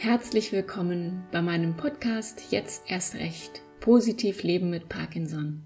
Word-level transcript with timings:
Herzlich 0.00 0.52
willkommen 0.52 1.24
bei 1.32 1.42
meinem 1.42 1.76
Podcast 1.76 2.52
Jetzt 2.52 2.88
erst 2.88 3.16
recht. 3.16 3.62
Positiv 3.80 4.44
leben 4.44 4.70
mit 4.70 4.88
Parkinson. 4.88 5.64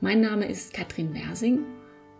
Mein 0.00 0.20
Name 0.20 0.46
ist 0.46 0.72
Katrin 0.72 1.12
Wersing 1.12 1.64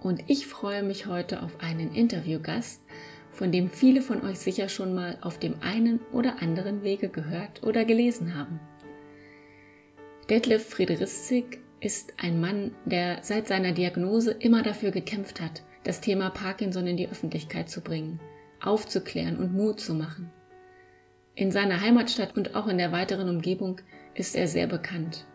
und 0.00 0.24
ich 0.26 0.48
freue 0.48 0.82
mich 0.82 1.06
heute 1.06 1.44
auf 1.44 1.60
einen 1.60 1.94
Interviewgast, 1.94 2.82
von 3.30 3.52
dem 3.52 3.68
viele 3.68 4.02
von 4.02 4.24
euch 4.24 4.40
sicher 4.40 4.68
schon 4.68 4.96
mal 4.96 5.16
auf 5.20 5.38
dem 5.38 5.54
einen 5.60 6.00
oder 6.10 6.42
anderen 6.42 6.82
Wege 6.82 7.08
gehört 7.08 7.62
oder 7.62 7.84
gelesen 7.84 8.34
haben. 8.34 8.58
Detlef 10.28 10.70
Friedrichsig 10.70 11.60
ist 11.78 12.14
ein 12.20 12.40
Mann, 12.40 12.74
der 12.84 13.20
seit 13.22 13.46
seiner 13.46 13.70
Diagnose 13.70 14.32
immer 14.32 14.64
dafür 14.64 14.90
gekämpft 14.90 15.40
hat, 15.40 15.62
das 15.84 16.00
Thema 16.00 16.30
Parkinson 16.30 16.88
in 16.88 16.96
die 16.96 17.08
Öffentlichkeit 17.08 17.70
zu 17.70 17.80
bringen, 17.80 18.18
aufzuklären 18.60 19.36
und 19.36 19.54
Mut 19.54 19.78
zu 19.78 19.94
machen. 19.94 20.32
In 21.34 21.50
seiner 21.50 21.80
Heimatstadt 21.80 22.36
und 22.36 22.54
auch 22.54 22.66
in 22.66 22.76
der 22.76 22.92
weiteren 22.92 23.28
Umgebung 23.28 23.80
ist 24.14 24.36
er 24.36 24.48
sehr 24.48 24.66
bekannt. 24.66 25.26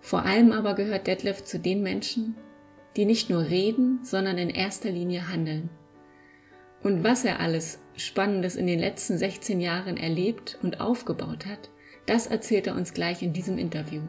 Vor 0.00 0.24
allem 0.24 0.52
aber 0.52 0.74
gehört 0.74 1.06
Detlef 1.06 1.44
zu 1.44 1.58
den 1.58 1.82
Menschen, 1.82 2.36
die 2.96 3.06
nicht 3.06 3.30
nur 3.30 3.42
reden, 3.48 4.00
sondern 4.02 4.38
in 4.38 4.50
erster 4.50 4.90
Linie 4.90 5.28
handeln. 5.28 5.70
Und 6.82 7.04
was 7.04 7.24
er 7.24 7.40
alles 7.40 7.80
Spannendes 7.96 8.54
in 8.56 8.66
den 8.66 8.78
letzten 8.78 9.16
16 9.16 9.60
Jahren 9.60 9.96
erlebt 9.96 10.58
und 10.62 10.80
aufgebaut 10.80 11.46
hat, 11.46 11.70
das 12.04 12.26
erzählt 12.26 12.66
er 12.66 12.76
uns 12.76 12.92
gleich 12.92 13.22
in 13.22 13.32
diesem 13.32 13.58
Interview. 13.58 14.02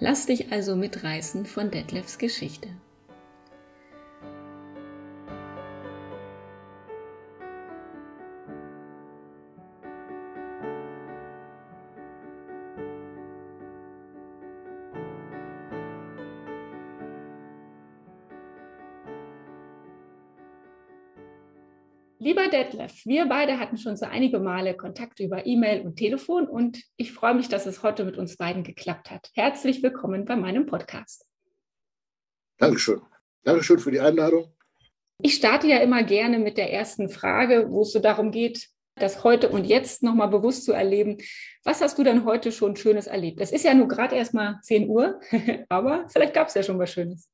Lass 0.00 0.26
dich 0.26 0.50
also 0.50 0.74
mitreißen 0.74 1.46
von 1.46 1.70
Detlefs 1.70 2.18
Geschichte. 2.18 2.68
Lieber 22.34 22.48
Detlef, 22.48 23.06
wir 23.06 23.26
beide 23.26 23.60
hatten 23.60 23.78
schon 23.78 23.96
so 23.96 24.06
einige 24.06 24.40
Male 24.40 24.76
Kontakt 24.76 25.20
über 25.20 25.46
E-Mail 25.46 25.82
und 25.82 25.94
Telefon 25.94 26.48
und 26.48 26.82
ich 26.96 27.12
freue 27.12 27.32
mich, 27.32 27.48
dass 27.48 27.64
es 27.64 27.84
heute 27.84 28.04
mit 28.04 28.18
uns 28.18 28.36
beiden 28.36 28.64
geklappt 28.64 29.12
hat. 29.12 29.30
Herzlich 29.34 29.84
willkommen 29.84 30.24
bei 30.24 30.34
meinem 30.34 30.66
Podcast. 30.66 31.28
Dankeschön. 32.58 33.00
Dankeschön 33.44 33.78
für 33.78 33.92
die 33.92 34.00
Einladung. 34.00 34.52
Ich 35.22 35.36
starte 35.36 35.68
ja 35.68 35.78
immer 35.78 36.02
gerne 36.02 36.40
mit 36.40 36.58
der 36.58 36.72
ersten 36.72 37.08
Frage, 37.08 37.70
wo 37.70 37.82
es 37.82 37.92
so 37.92 38.00
darum 38.00 38.32
geht, 38.32 38.68
das 38.96 39.22
heute 39.22 39.48
und 39.48 39.64
jetzt 39.64 40.02
nochmal 40.02 40.28
bewusst 40.28 40.64
zu 40.64 40.72
erleben. 40.72 41.18
Was 41.62 41.82
hast 41.82 41.98
du 41.98 42.02
denn 42.02 42.24
heute 42.24 42.50
schon 42.50 42.74
Schönes 42.74 43.06
erlebt? 43.06 43.40
Es 43.40 43.52
ist 43.52 43.64
ja 43.64 43.74
nur 43.74 43.86
gerade 43.86 44.16
erst 44.16 44.34
mal 44.34 44.58
10 44.64 44.88
Uhr, 44.88 45.20
aber 45.68 46.08
vielleicht 46.08 46.34
gab 46.34 46.48
es 46.48 46.54
ja 46.54 46.64
schon 46.64 46.80
was 46.80 46.90
Schönes. 46.90 47.30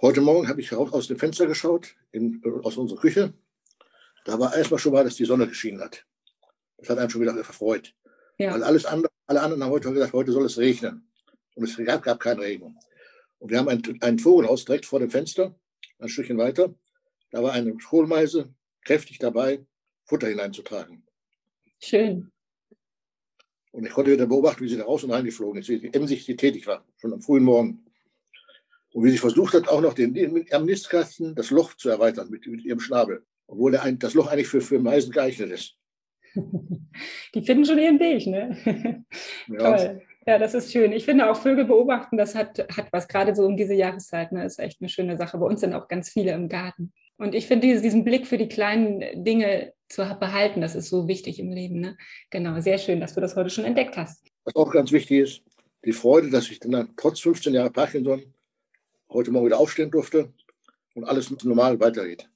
Heute 0.00 0.20
Morgen 0.20 0.48
habe 0.48 0.60
ich 0.60 0.72
raus 0.72 0.92
aus 0.92 1.08
dem 1.08 1.18
Fenster 1.18 1.46
geschaut, 1.46 1.94
in, 2.10 2.42
aus 2.62 2.76
unserer 2.76 3.00
Küche. 3.00 3.32
Da 4.24 4.38
war 4.38 4.54
erstmal 4.54 4.80
schon 4.80 4.92
mal, 4.92 5.04
dass 5.04 5.14
die 5.14 5.24
Sonne 5.24 5.46
geschienen 5.46 5.80
hat. 5.80 6.04
Das 6.78 6.90
hat 6.90 6.98
einen 6.98 7.10
schon 7.10 7.20
wieder 7.20 7.34
verfreut. 7.44 7.94
Ja. 8.38 8.52
Weil 8.52 8.64
alles 8.64 8.84
andere, 8.84 9.12
alle 9.26 9.40
anderen 9.40 9.62
haben 9.62 9.70
heute 9.70 9.92
gesagt, 9.92 10.12
heute 10.12 10.32
soll 10.32 10.46
es 10.46 10.58
regnen. 10.58 11.08
Und 11.54 11.64
es 11.64 11.76
gab, 11.76 12.02
gab 12.02 12.20
keinen 12.20 12.40
Regen. 12.40 12.76
Und 13.38 13.50
wir 13.50 13.58
haben 13.58 13.68
ein, 13.68 13.82
ein 14.00 14.18
Vogelhaus 14.18 14.64
direkt 14.64 14.86
vor 14.86 14.98
dem 14.98 15.10
Fenster, 15.10 15.54
ein 15.98 16.08
Stückchen 16.08 16.38
weiter. 16.38 16.74
Da 17.30 17.42
war 17.42 17.52
eine 17.52 17.74
Kohlmeise 17.74 18.52
kräftig 18.84 19.18
dabei, 19.18 19.64
Futter 20.04 20.28
hineinzutragen. 20.28 21.06
Schön. 21.80 22.32
Und 23.70 23.86
ich 23.86 23.92
konnte 23.92 24.12
wieder 24.12 24.26
beobachten, 24.26 24.64
wie 24.64 24.68
sie 24.68 24.76
da 24.76 24.84
raus 24.84 25.04
und 25.04 25.10
reingeflogen 25.10 25.60
ist, 25.60 25.68
wie 25.68 25.92
emsig 25.92 26.24
sie 26.24 26.36
tätig 26.36 26.66
war, 26.66 26.86
schon 26.96 27.12
am 27.12 27.20
frühen 27.20 27.44
Morgen. 27.44 27.83
Und 28.94 29.04
wie 29.04 29.10
sie 29.10 29.18
versucht 29.18 29.54
hat, 29.54 29.68
auch 29.68 29.80
noch 29.80 29.94
den, 29.94 30.14
den 30.14 30.46
am 30.52 30.66
Nistkasten 30.66 31.34
das 31.34 31.50
Loch 31.50 31.74
zu 31.74 31.90
erweitern 31.90 32.30
mit, 32.30 32.46
mit 32.46 32.64
ihrem 32.64 32.78
Schnabel, 32.78 33.24
obwohl 33.48 33.76
ein, 33.76 33.98
das 33.98 34.14
Loch 34.14 34.28
eigentlich 34.28 34.46
für, 34.46 34.60
für 34.60 34.78
Meisen 34.78 35.10
geeignet 35.10 35.50
ist. 35.50 35.76
Die 37.34 37.42
finden 37.42 37.64
schon 37.64 37.78
ihren 37.78 37.98
Weg, 37.98 38.26
ne? 38.28 39.04
Ja. 39.48 39.76
Toll. 39.76 40.02
Ja, 40.26 40.38
das 40.38 40.54
ist 40.54 40.72
schön. 40.72 40.92
Ich 40.92 41.04
finde 41.04 41.28
auch 41.28 41.36
Vögel 41.36 41.64
beobachten, 41.64 42.16
das 42.16 42.34
hat, 42.34 42.58
hat 42.74 42.86
was 42.92 43.08
gerade 43.08 43.34
so 43.34 43.44
um 43.44 43.56
diese 43.56 43.74
Jahreszeit. 43.74 44.32
Ne? 44.32 44.44
Ist 44.46 44.58
echt 44.58 44.80
eine 44.80 44.88
schöne 44.88 45.16
Sache. 45.18 45.36
Bei 45.38 45.44
uns 45.44 45.60
sind 45.60 45.74
auch 45.74 45.88
ganz 45.88 46.08
viele 46.08 46.32
im 46.32 46.48
Garten. 46.48 46.92
Und 47.18 47.34
ich 47.34 47.46
finde 47.46 47.80
diesen 47.80 48.04
Blick 48.04 48.26
für 48.26 48.38
die 48.38 48.48
kleinen 48.48 49.24
Dinge 49.24 49.72
zu 49.88 50.02
behalten, 50.18 50.60
das 50.60 50.74
ist 50.74 50.88
so 50.88 51.08
wichtig 51.08 51.40
im 51.40 51.50
Leben. 51.50 51.80
Ne? 51.80 51.96
Genau, 52.30 52.58
sehr 52.60 52.78
schön, 52.78 53.00
dass 53.00 53.14
du 53.14 53.20
das 53.20 53.36
heute 53.36 53.50
schon 53.50 53.64
entdeckt 53.64 53.96
hast. 53.96 54.24
Was 54.44 54.56
auch 54.56 54.70
ganz 54.70 54.92
wichtig 54.92 55.18
ist, 55.18 55.42
die 55.84 55.92
Freude, 55.92 56.30
dass 56.30 56.50
ich 56.50 56.58
dann 56.58 56.94
trotz 56.96 57.20
15 57.20 57.52
Jahre 57.52 57.70
Parkinson 57.70 58.33
heute 59.14 59.30
Morgen 59.30 59.46
wieder 59.46 59.58
aufstehen 59.58 59.90
durfte 59.90 60.34
und 60.94 61.04
alles 61.04 61.30
normal 61.44 61.80
weitergeht. 61.80 62.28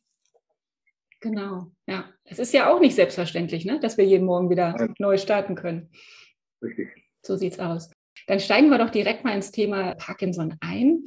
Genau, 1.21 1.72
ja. 1.87 2.05
Es 2.25 2.39
ist 2.39 2.55
ja 2.55 2.72
auch 2.72 2.81
nicht 2.81 2.94
selbstverständlich, 2.94 3.65
ne, 3.65 3.81
dass 3.81 3.99
wir 3.99 4.05
jeden 4.05 4.25
Morgen 4.25 4.50
wieder 4.50 4.72
Nein. 4.72 4.94
neu 4.99 5.19
starten 5.19 5.56
können. 5.56 5.91
Richtig. 6.62 6.88
So 7.22 7.37
sieht's 7.37 7.59
aus. 7.59 7.91
Dann 8.27 8.41
steigen 8.41 8.69
wir 8.69 8.78
doch 8.78 8.91
direkt 8.91 9.25
mal 9.25 9.34
ins 9.34 9.50
Thema 9.50 9.94
Parkinson 9.94 10.56
ein. 10.61 11.05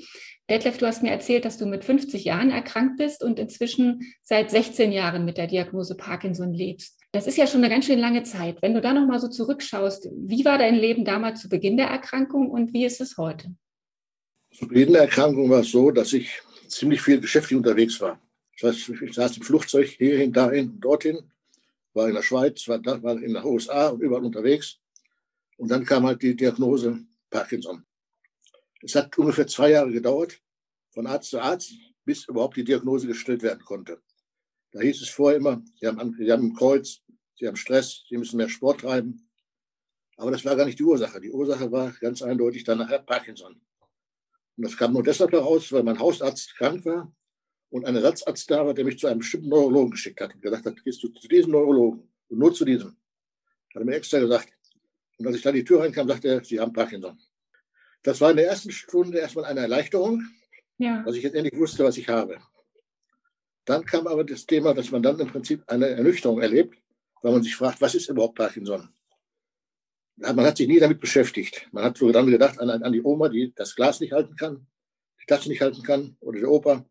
Detlef, 0.49 0.77
du 0.77 0.87
hast 0.87 1.03
mir 1.03 1.11
erzählt, 1.11 1.45
dass 1.45 1.57
du 1.57 1.65
mit 1.65 1.85
50 1.85 2.23
Jahren 2.23 2.49
erkrankt 2.49 2.97
bist 2.97 3.23
und 3.23 3.39
inzwischen 3.39 4.01
seit 4.23 4.49
16 4.49 4.91
Jahren 4.91 5.23
mit 5.23 5.37
der 5.37 5.47
Diagnose 5.47 5.95
Parkinson 5.95 6.53
lebst. 6.53 6.99
Das 7.11 7.27
ist 7.27 7.37
ja 7.37 7.47
schon 7.47 7.63
eine 7.63 7.73
ganz 7.73 7.85
schön 7.85 7.99
lange 7.99 8.23
Zeit. 8.23 8.61
Wenn 8.61 8.73
du 8.73 8.81
da 8.81 8.93
noch 8.93 9.07
mal 9.07 9.19
so 9.19 9.27
zurückschaust, 9.27 10.09
wie 10.13 10.45
war 10.45 10.57
dein 10.57 10.75
Leben 10.75 11.05
damals 11.05 11.41
zu 11.41 11.49
Beginn 11.49 11.77
der 11.77 11.87
Erkrankung 11.87 12.49
und 12.49 12.73
wie 12.73 12.85
ist 12.85 13.01
es 13.01 13.17
heute? 13.17 13.53
Zu 14.51 14.67
Beginn 14.67 14.94
der 14.94 15.03
Erkrankung 15.03 15.50
war 15.50 15.62
es 15.62 15.72
so, 15.72 15.91
dass 15.91 16.13
ich 16.13 16.41
ziemlich 16.67 17.01
viel 17.01 17.19
geschäftlich 17.19 17.57
unterwegs 17.57 18.00
war. 18.01 18.22
Das 18.59 18.73
heißt, 18.73 19.01
ich 19.01 19.13
saß 19.13 19.38
im 19.38 19.44
Flugzeug 19.44 19.88
hierhin, 19.88 20.34
dahin, 20.34 20.79
dorthin, 20.79 21.31
war 21.94 22.07
in 22.07 22.16
der 22.16 22.22
Schweiz, 22.22 22.67
war, 22.67 22.81
war 22.84 23.13
in 23.13 23.34
den 23.34 23.44
USA 23.44 23.90
und 23.90 24.01
überall 24.01 24.23
unterwegs. 24.23 24.78
Und 25.57 25.69
dann 25.69 25.85
kam 25.85 26.06
halt 26.06 26.22
die 26.22 26.35
Diagnose 26.35 27.00
Parkinson. 27.29 27.85
Es 28.81 28.95
hat 28.95 29.17
ungefähr 29.17 29.47
zwei 29.47 29.72
Jahre 29.72 29.91
gedauert, 29.91 30.40
von 30.90 31.07
Arzt 31.07 31.29
zu 31.29 31.40
Arzt, 31.40 31.73
bis 32.03 32.28
überhaupt 32.28 32.57
die 32.57 32.63
Diagnose 32.63 33.07
gestellt 33.07 33.44
werden 33.44 33.63
konnte. 33.63 34.01
Da 34.72 34.81
hieß 34.81 35.01
es 35.01 35.09
vorher 35.09 35.38
immer, 35.38 35.63
Sie 35.79 35.88
haben, 35.88 36.16
Sie 36.17 36.31
haben 36.31 36.47
ein 36.47 36.56
Kreuz, 36.56 37.01
Sie 37.38 37.47
haben 37.47 37.56
Stress, 37.56 38.03
Sie 38.09 38.17
müssen 38.17 38.38
mehr 38.38 38.50
Sport 38.50 38.81
treiben. 38.81 39.29
Aber 40.17 40.31
das 40.31 40.44
war 40.45 40.56
gar 40.56 40.66
nicht 40.66 40.79
die 40.79 40.84
Ursache. 40.84 41.22
Die 41.22 41.31
Ursache 41.31 41.72
war 41.72 41.91
ganz 42.00 42.22
eindeutig 42.22 42.63
dann 42.63 42.79
nachher 42.79 43.00
Parkinson. 43.00 43.61
Und 44.61 44.66
das 44.67 44.77
kam 44.77 44.94
nur 44.94 45.01
deshalb 45.01 45.31
heraus, 45.31 45.72
weil 45.72 45.81
mein 45.81 45.97
Hausarzt 45.97 46.55
krank 46.55 46.85
war 46.85 47.11
und 47.72 47.83
ein 47.83 47.95
Ersatzarzt 47.95 48.51
da 48.51 48.63
war, 48.63 48.75
der 48.75 48.85
mich 48.85 48.99
zu 48.99 49.07
einem 49.07 49.17
bestimmten 49.17 49.49
Neurologen 49.49 49.89
geschickt 49.89 50.22
hat 50.22 50.35
und 50.35 50.41
gesagt 50.44 50.67
hat, 50.67 50.83
gehst 50.83 51.01
du 51.01 51.07
zu 51.07 51.27
diesem 51.27 51.53
Neurologen 51.53 52.07
und 52.27 52.38
nur 52.38 52.53
zu 52.53 52.63
diesem. 52.63 52.89
Hat 52.89 53.81
er 53.81 53.85
mir 53.85 53.95
extra 53.95 54.19
gesagt. 54.19 54.53
Und 55.17 55.25
als 55.25 55.38
ich 55.38 55.41
dann 55.41 55.55
die 55.55 55.63
Tür 55.63 55.79
reinkam, 55.79 56.07
sagte 56.07 56.27
er, 56.27 56.44
Sie 56.44 56.59
haben 56.59 56.73
Parkinson. 56.73 57.17
Das 58.03 58.22
war 58.22 58.29
in 58.29 58.38
der 58.38 58.49
ersten 58.49 58.69
Stunde 58.69 59.17
erstmal 59.17 59.45
eine 59.45 59.61
Erleichterung, 59.61 60.22
ja. 60.78 61.01
dass 61.01 61.16
ich 61.16 61.23
jetzt 61.23 61.33
endlich 61.33 61.59
wusste, 61.59 61.83
was 61.83 61.97
ich 61.97 62.07
habe. 62.07 62.38
Dann 63.66 63.83
kam 63.83 64.05
aber 64.05 64.23
das 64.23 64.45
Thema, 64.45 64.75
dass 64.75 64.91
man 64.91 65.01
dann 65.01 65.19
im 65.19 65.28
Prinzip 65.28 65.63
eine 65.66 65.88
Ernüchterung 65.88 66.39
erlebt, 66.39 66.78
weil 67.23 67.31
man 67.31 67.41
sich 67.41 67.55
fragt, 67.55 67.81
was 67.81 67.95
ist 67.95 68.09
überhaupt 68.09 68.35
Parkinson? 68.35 68.89
Man 70.21 70.45
hat 70.45 70.57
sich 70.57 70.67
nie 70.67 70.79
damit 70.79 70.99
beschäftigt. 70.99 71.67
Man 71.72 71.84
hat 71.84 71.97
so 71.97 72.11
dann 72.11 72.28
gedacht 72.28 72.59
an, 72.59 72.69
an 72.69 72.91
die 72.91 73.01
Oma, 73.01 73.29
die 73.29 73.53
das 73.55 73.75
Glas 73.75 73.99
nicht 73.99 74.13
halten 74.13 74.35
kann, 74.35 74.67
die 75.22 75.25
Tasse 75.25 75.49
nicht 75.49 75.61
halten 75.61 75.84
kann 75.84 76.16
oder 76.19 76.40
der 76.40 76.49
Opa. 76.49 76.85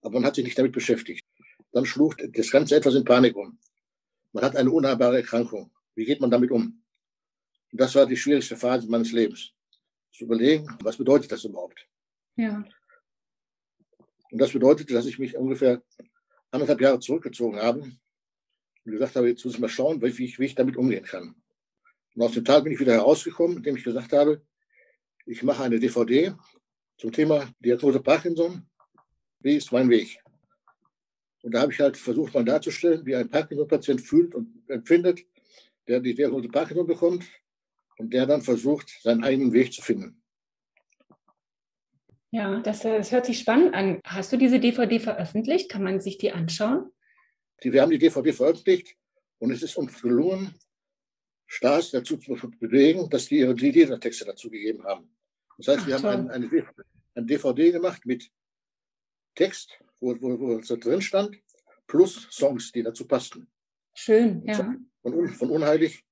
Aber 0.00 0.14
man 0.14 0.24
hat 0.24 0.36
sich 0.36 0.44
nicht 0.44 0.58
damit 0.58 0.72
beschäftigt. 0.72 1.24
Dann 1.72 1.84
schlug 1.84 2.16
das 2.32 2.50
Ganze 2.50 2.76
etwas 2.76 2.94
in 2.94 3.04
Panik 3.04 3.36
um. 3.36 3.58
Man 4.32 4.44
hat 4.44 4.56
eine 4.56 4.70
unheilbare 4.70 5.16
Erkrankung. 5.16 5.70
Wie 5.94 6.04
geht 6.04 6.20
man 6.20 6.30
damit 6.30 6.50
um? 6.50 6.82
Und 7.72 7.80
das 7.80 7.94
war 7.94 8.06
die 8.06 8.16
schwierigste 8.16 8.56
Phase 8.56 8.88
meines 8.88 9.12
Lebens. 9.12 9.52
Zu 10.12 10.24
überlegen, 10.24 10.66
was 10.82 10.96
bedeutet 10.96 11.30
das 11.32 11.44
überhaupt? 11.44 11.86
Ja. 12.36 12.64
Und 14.30 14.38
das 14.38 14.52
bedeutete, 14.52 14.94
dass 14.94 15.06
ich 15.06 15.18
mich 15.18 15.36
ungefähr 15.36 15.82
anderthalb 16.50 16.80
Jahre 16.80 17.00
zurückgezogen 17.00 17.58
habe 17.58 17.80
und 17.80 18.92
gesagt 18.92 19.16
habe, 19.16 19.28
jetzt 19.28 19.44
muss 19.44 19.54
ich 19.54 19.60
mal 19.60 19.68
schauen, 19.68 20.00
wie 20.00 20.24
ich, 20.24 20.38
wie 20.38 20.44
ich 20.44 20.54
damit 20.54 20.76
umgehen 20.76 21.04
kann. 21.04 21.34
Und 22.16 22.22
aus 22.22 22.32
dem 22.32 22.44
Tal 22.44 22.62
bin 22.62 22.72
ich 22.72 22.80
wieder 22.80 22.94
herausgekommen, 22.94 23.58
indem 23.58 23.76
ich 23.76 23.84
gesagt 23.84 24.12
habe, 24.12 24.40
ich 25.26 25.42
mache 25.42 25.64
eine 25.64 25.78
DVD 25.78 26.32
zum 26.96 27.12
Thema 27.12 27.46
Diagnose 27.60 28.00
Parkinson. 28.00 28.66
Wie 29.40 29.56
ist 29.56 29.70
mein 29.70 29.90
Weg? 29.90 30.18
Und 31.42 31.52
da 31.52 31.60
habe 31.60 31.72
ich 31.72 31.78
halt 31.78 31.96
versucht, 31.98 32.32
mal 32.32 32.44
darzustellen, 32.44 33.04
wie 33.04 33.14
ein 33.14 33.28
Parkinson-Patient 33.28 34.00
fühlt 34.00 34.34
und 34.34 34.62
empfindet, 34.68 35.20
der 35.86 36.00
die 36.00 36.14
Diagnose 36.14 36.48
Parkinson 36.48 36.86
bekommt 36.86 37.24
und 37.98 38.12
der 38.14 38.24
dann 38.26 38.40
versucht, 38.40 38.88
seinen 39.02 39.22
eigenen 39.22 39.52
Weg 39.52 39.72
zu 39.74 39.82
finden. 39.82 40.22
Ja, 42.30 42.60
das, 42.60 42.80
das 42.80 43.12
hört 43.12 43.26
sich 43.26 43.38
spannend 43.38 43.74
an. 43.74 44.00
Hast 44.04 44.32
du 44.32 44.38
diese 44.38 44.58
DVD 44.58 45.00
veröffentlicht? 45.00 45.70
Kann 45.70 45.82
man 45.82 46.00
sich 46.00 46.16
die 46.16 46.32
anschauen? 46.32 46.90
Wir 47.60 47.82
haben 47.82 47.90
die 47.90 47.98
DVD 47.98 48.32
veröffentlicht 48.32 48.96
Und 49.38 49.50
es 49.50 49.62
ist 49.62 49.76
uns 49.76 50.00
gelungen, 50.00 50.54
Stars 51.46 51.90
dazu 51.90 52.16
zu 52.16 52.34
bewegen, 52.58 53.08
dass 53.08 53.26
die 53.26 53.38
ihre 53.38 53.52
Liedertexte 53.52 54.24
dazu 54.24 54.50
gegeben 54.50 54.84
haben. 54.84 55.08
Das 55.58 55.68
heißt, 55.68 55.80
Ach, 55.82 55.86
wir 55.86 55.94
haben 55.96 56.30
eine, 56.30 56.46
eine, 56.46 56.66
ein 57.14 57.26
DVD 57.26 57.72
gemacht 57.72 58.04
mit 58.04 58.30
Text, 59.34 59.78
wo, 60.00 60.20
wo, 60.20 60.38
wo 60.38 60.62
so 60.62 60.76
drin 60.76 61.00
stand, 61.00 61.36
plus 61.86 62.28
Songs, 62.30 62.72
die 62.72 62.82
dazu 62.82 63.06
passten. 63.06 63.48
Schön, 63.94 64.44
ja. 64.44 64.76
Von, 65.02 65.28
von 65.28 65.50
Unheilig, 65.50 66.04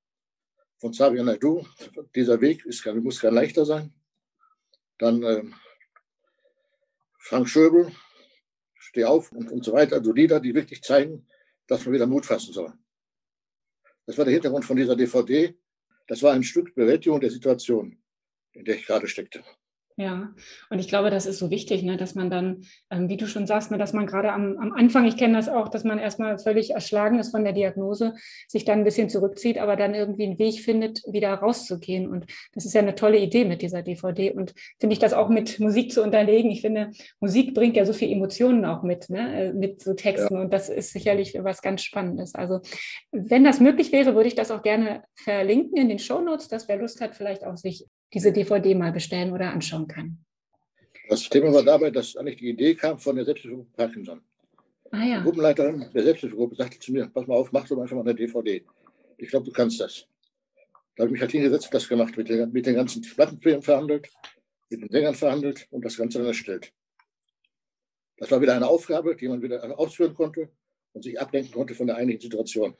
von 0.79 0.93
Xavier 0.93 1.25
Naidu. 1.25 1.67
Dieser 2.15 2.41
Weg 2.41 2.65
ist, 2.65 2.87
muss 2.87 3.21
kein 3.21 3.35
leichter 3.35 3.67
sein. 3.67 3.93
Dann 4.99 5.23
äh, 5.23 5.45
Frank 7.19 7.49
Schöbel, 7.49 7.93
Steh 8.79 9.05
auf 9.05 9.33
und, 9.33 9.51
und 9.51 9.65
so 9.65 9.73
weiter. 9.73 9.97
Also 9.97 10.13
Lieder, 10.13 10.41
die 10.41 10.55
wirklich 10.55 10.83
zeigen, 10.83 11.27
dass 11.67 11.85
man 11.85 11.95
wieder 11.95 12.07
Mut 12.07 12.27
fassen 12.27 12.53
soll. 12.53 12.73
Das 14.07 14.19
war 14.19 14.25
der 14.25 14.35
Hintergrund 14.35 14.65
von 14.65 14.77
dieser 14.77 14.97
DVD. 14.97 15.55
Das 16.07 16.23
war 16.23 16.33
ein 16.33 16.43
Stück 16.43 16.75
Bewältigung 16.75 17.21
der 17.21 17.31
Situation, 17.31 17.99
in 18.53 18.65
der 18.65 18.77
ich 18.77 18.87
gerade 18.87 19.09
steckte. 19.09 19.43
Ja, 19.97 20.35
und 20.71 20.81
ich 20.81 20.89
glaube, 20.89 21.11
das 21.11 21.25
ist 21.25 21.39
so 21.39 21.51
wichtig, 21.51 21.85
ne, 21.85 21.97
dass 21.97 22.17
man 22.17 22.29
dann, 22.29 22.65
ähm, 22.91 23.09
wie 23.09 23.17
du 23.17 23.29
schon 23.29 23.47
sagst, 23.47 23.71
ne, 23.71 23.79
dass 23.79 23.93
man 23.93 24.07
gerade 24.07 24.33
am, 24.33 24.59
am 24.59 24.73
Anfang, 24.73 25.05
ich 25.05 25.17
kenne 25.17 25.35
das 25.35 25.49
auch, 25.49 25.69
dass 25.69 25.85
man 25.85 26.01
erstmal 26.01 26.37
völlig 26.37 26.71
erschlagen 26.71 27.21
ist 27.21 27.31
von 27.31 27.45
der 27.45 27.53
Diagnose, 27.53 28.15
sich 28.49 28.65
dann 28.65 28.79
ein 28.79 28.85
bisschen 28.85 29.09
zurückzieht, 29.09 29.57
aber 29.57 29.77
dann 29.77 29.95
irgendwie 29.95 30.25
einen 30.25 30.41
Weg 30.41 30.59
findet, 30.59 31.03
wieder 31.07 31.33
rauszugehen. 31.35 32.09
Und 32.09 32.27
das 32.55 32.65
ist 32.65 32.75
ja 32.75 32.81
eine 32.81 32.97
tolle 32.97 33.19
Idee 33.19 33.45
mit 33.45 33.63
dieser 33.63 33.83
DVD. 33.83 34.33
Und 34.33 34.53
finde 34.81 34.95
ich 34.95 34.99
das 34.99 35.13
auch 35.13 35.29
mit 35.29 35.61
Musik 35.61 35.93
zu 35.93 36.03
unterlegen. 36.03 36.51
Ich 36.51 36.63
finde, 36.63 36.91
Musik 37.21 37.55
bringt 37.55 37.77
ja 37.77 37.87
so 37.87 37.93
viel 37.93 38.11
Emotionen 38.11 38.65
auch 38.65 38.83
mit, 38.83 39.11
ne, 39.11 39.51
äh, 39.51 39.53
mit 39.53 39.81
so 39.81 39.95
Texten. 39.95 40.35
Ja. 40.35 40.41
Und 40.41 40.53
das 40.53 40.71
ist 40.71 40.93
sicherlich 40.93 41.39
was 41.39 41.63
ganz 41.63 41.83
Spannendes. 41.83 42.35
Also, 42.35 42.63
wenn 43.13 43.45
das 43.45 43.61
möglich 43.61 43.93
wäre, 43.93 44.17
würde 44.17 44.27
ich 44.27 44.35
das 44.35 44.51
auch 44.51 44.63
gerne 44.63 45.05
verlinken 45.15 45.77
in 45.77 45.89
den 45.89 46.01
Show 46.01 46.21
Notes, 46.21 46.49
dass 46.49 46.67
wer 46.67 46.79
Lust 46.79 47.01
hat, 47.01 47.15
vielleicht 47.15 47.45
auch 47.45 47.57
sich 47.57 47.87
diese 48.15 48.33
DVD 48.33 48.75
mal 48.75 48.93
bestellen 48.93 49.33
oder 49.33 49.51
anschauen 49.51 49.89
kann. 49.89 50.19
Das 51.09 51.29
Thema 51.29 51.53
war 51.53 51.63
dabei, 51.63 51.91
dass 51.91 52.17
eigentlich 52.17 52.37
die 52.37 52.51
Idee 52.51 52.75
kam 52.75 52.99
von 52.99 53.17
der 53.17 53.25
Selbsthilfegruppe 53.25 53.71
Parkinson. 53.77 54.23
Ah, 54.91 55.05
ja. 55.05 55.19
Die 55.19 55.25
Gruppenleiterin 55.25 55.91
der 55.93 56.03
Selbsthilfegruppe 56.03 56.55
sagte 56.55 56.79
zu 56.79 56.93
mir, 56.93 57.07
pass 57.09 57.27
mal 57.27 57.35
auf, 57.35 57.53
mach 57.53 57.67
doch 57.67 57.79
einfach 57.79 57.97
mal 57.97 58.03
eine 58.03 58.15
DVD. 58.15 58.65
Ich 59.19 59.29
glaube, 59.29 59.45
du 59.45 59.53
kannst 59.53 59.81
das. 59.81 60.07
Da 60.97 61.03
habe 61.03 61.09
ich 61.09 61.13
mich 61.13 61.21
halt 61.21 61.33
hingesetzt 61.33 61.67
und 61.67 61.75
das 61.75 61.89
gemacht, 61.89 62.17
mit 62.17 62.29
den, 62.29 62.53
mit 62.53 62.67
den 62.67 62.77
ganzen 62.77 63.03
Plattenfirmen 63.03 63.63
verhandelt, 63.63 64.09
mit 64.71 64.81
den 64.81 64.89
Sängern 64.89 65.15
verhandelt 65.15 65.67
und 65.71 65.85
das 65.85 65.97
Ganze 65.97 66.19
dann 66.19 66.29
erstellt. 66.29 66.73
Das 68.17 68.31
war 68.31 68.41
wieder 68.41 68.55
eine 68.55 68.69
Aufgabe, 68.69 69.17
die 69.17 69.29
man 69.29 69.43
wieder 69.43 69.79
ausführen 69.79 70.15
konnte 70.15 70.49
und 70.93 71.03
sich 71.03 71.21
ablenken 71.21 71.53
konnte 71.53 71.75
von 71.75 71.89
der 71.89 71.97
eigentlichen 71.97 72.23
Situation. 72.23 72.77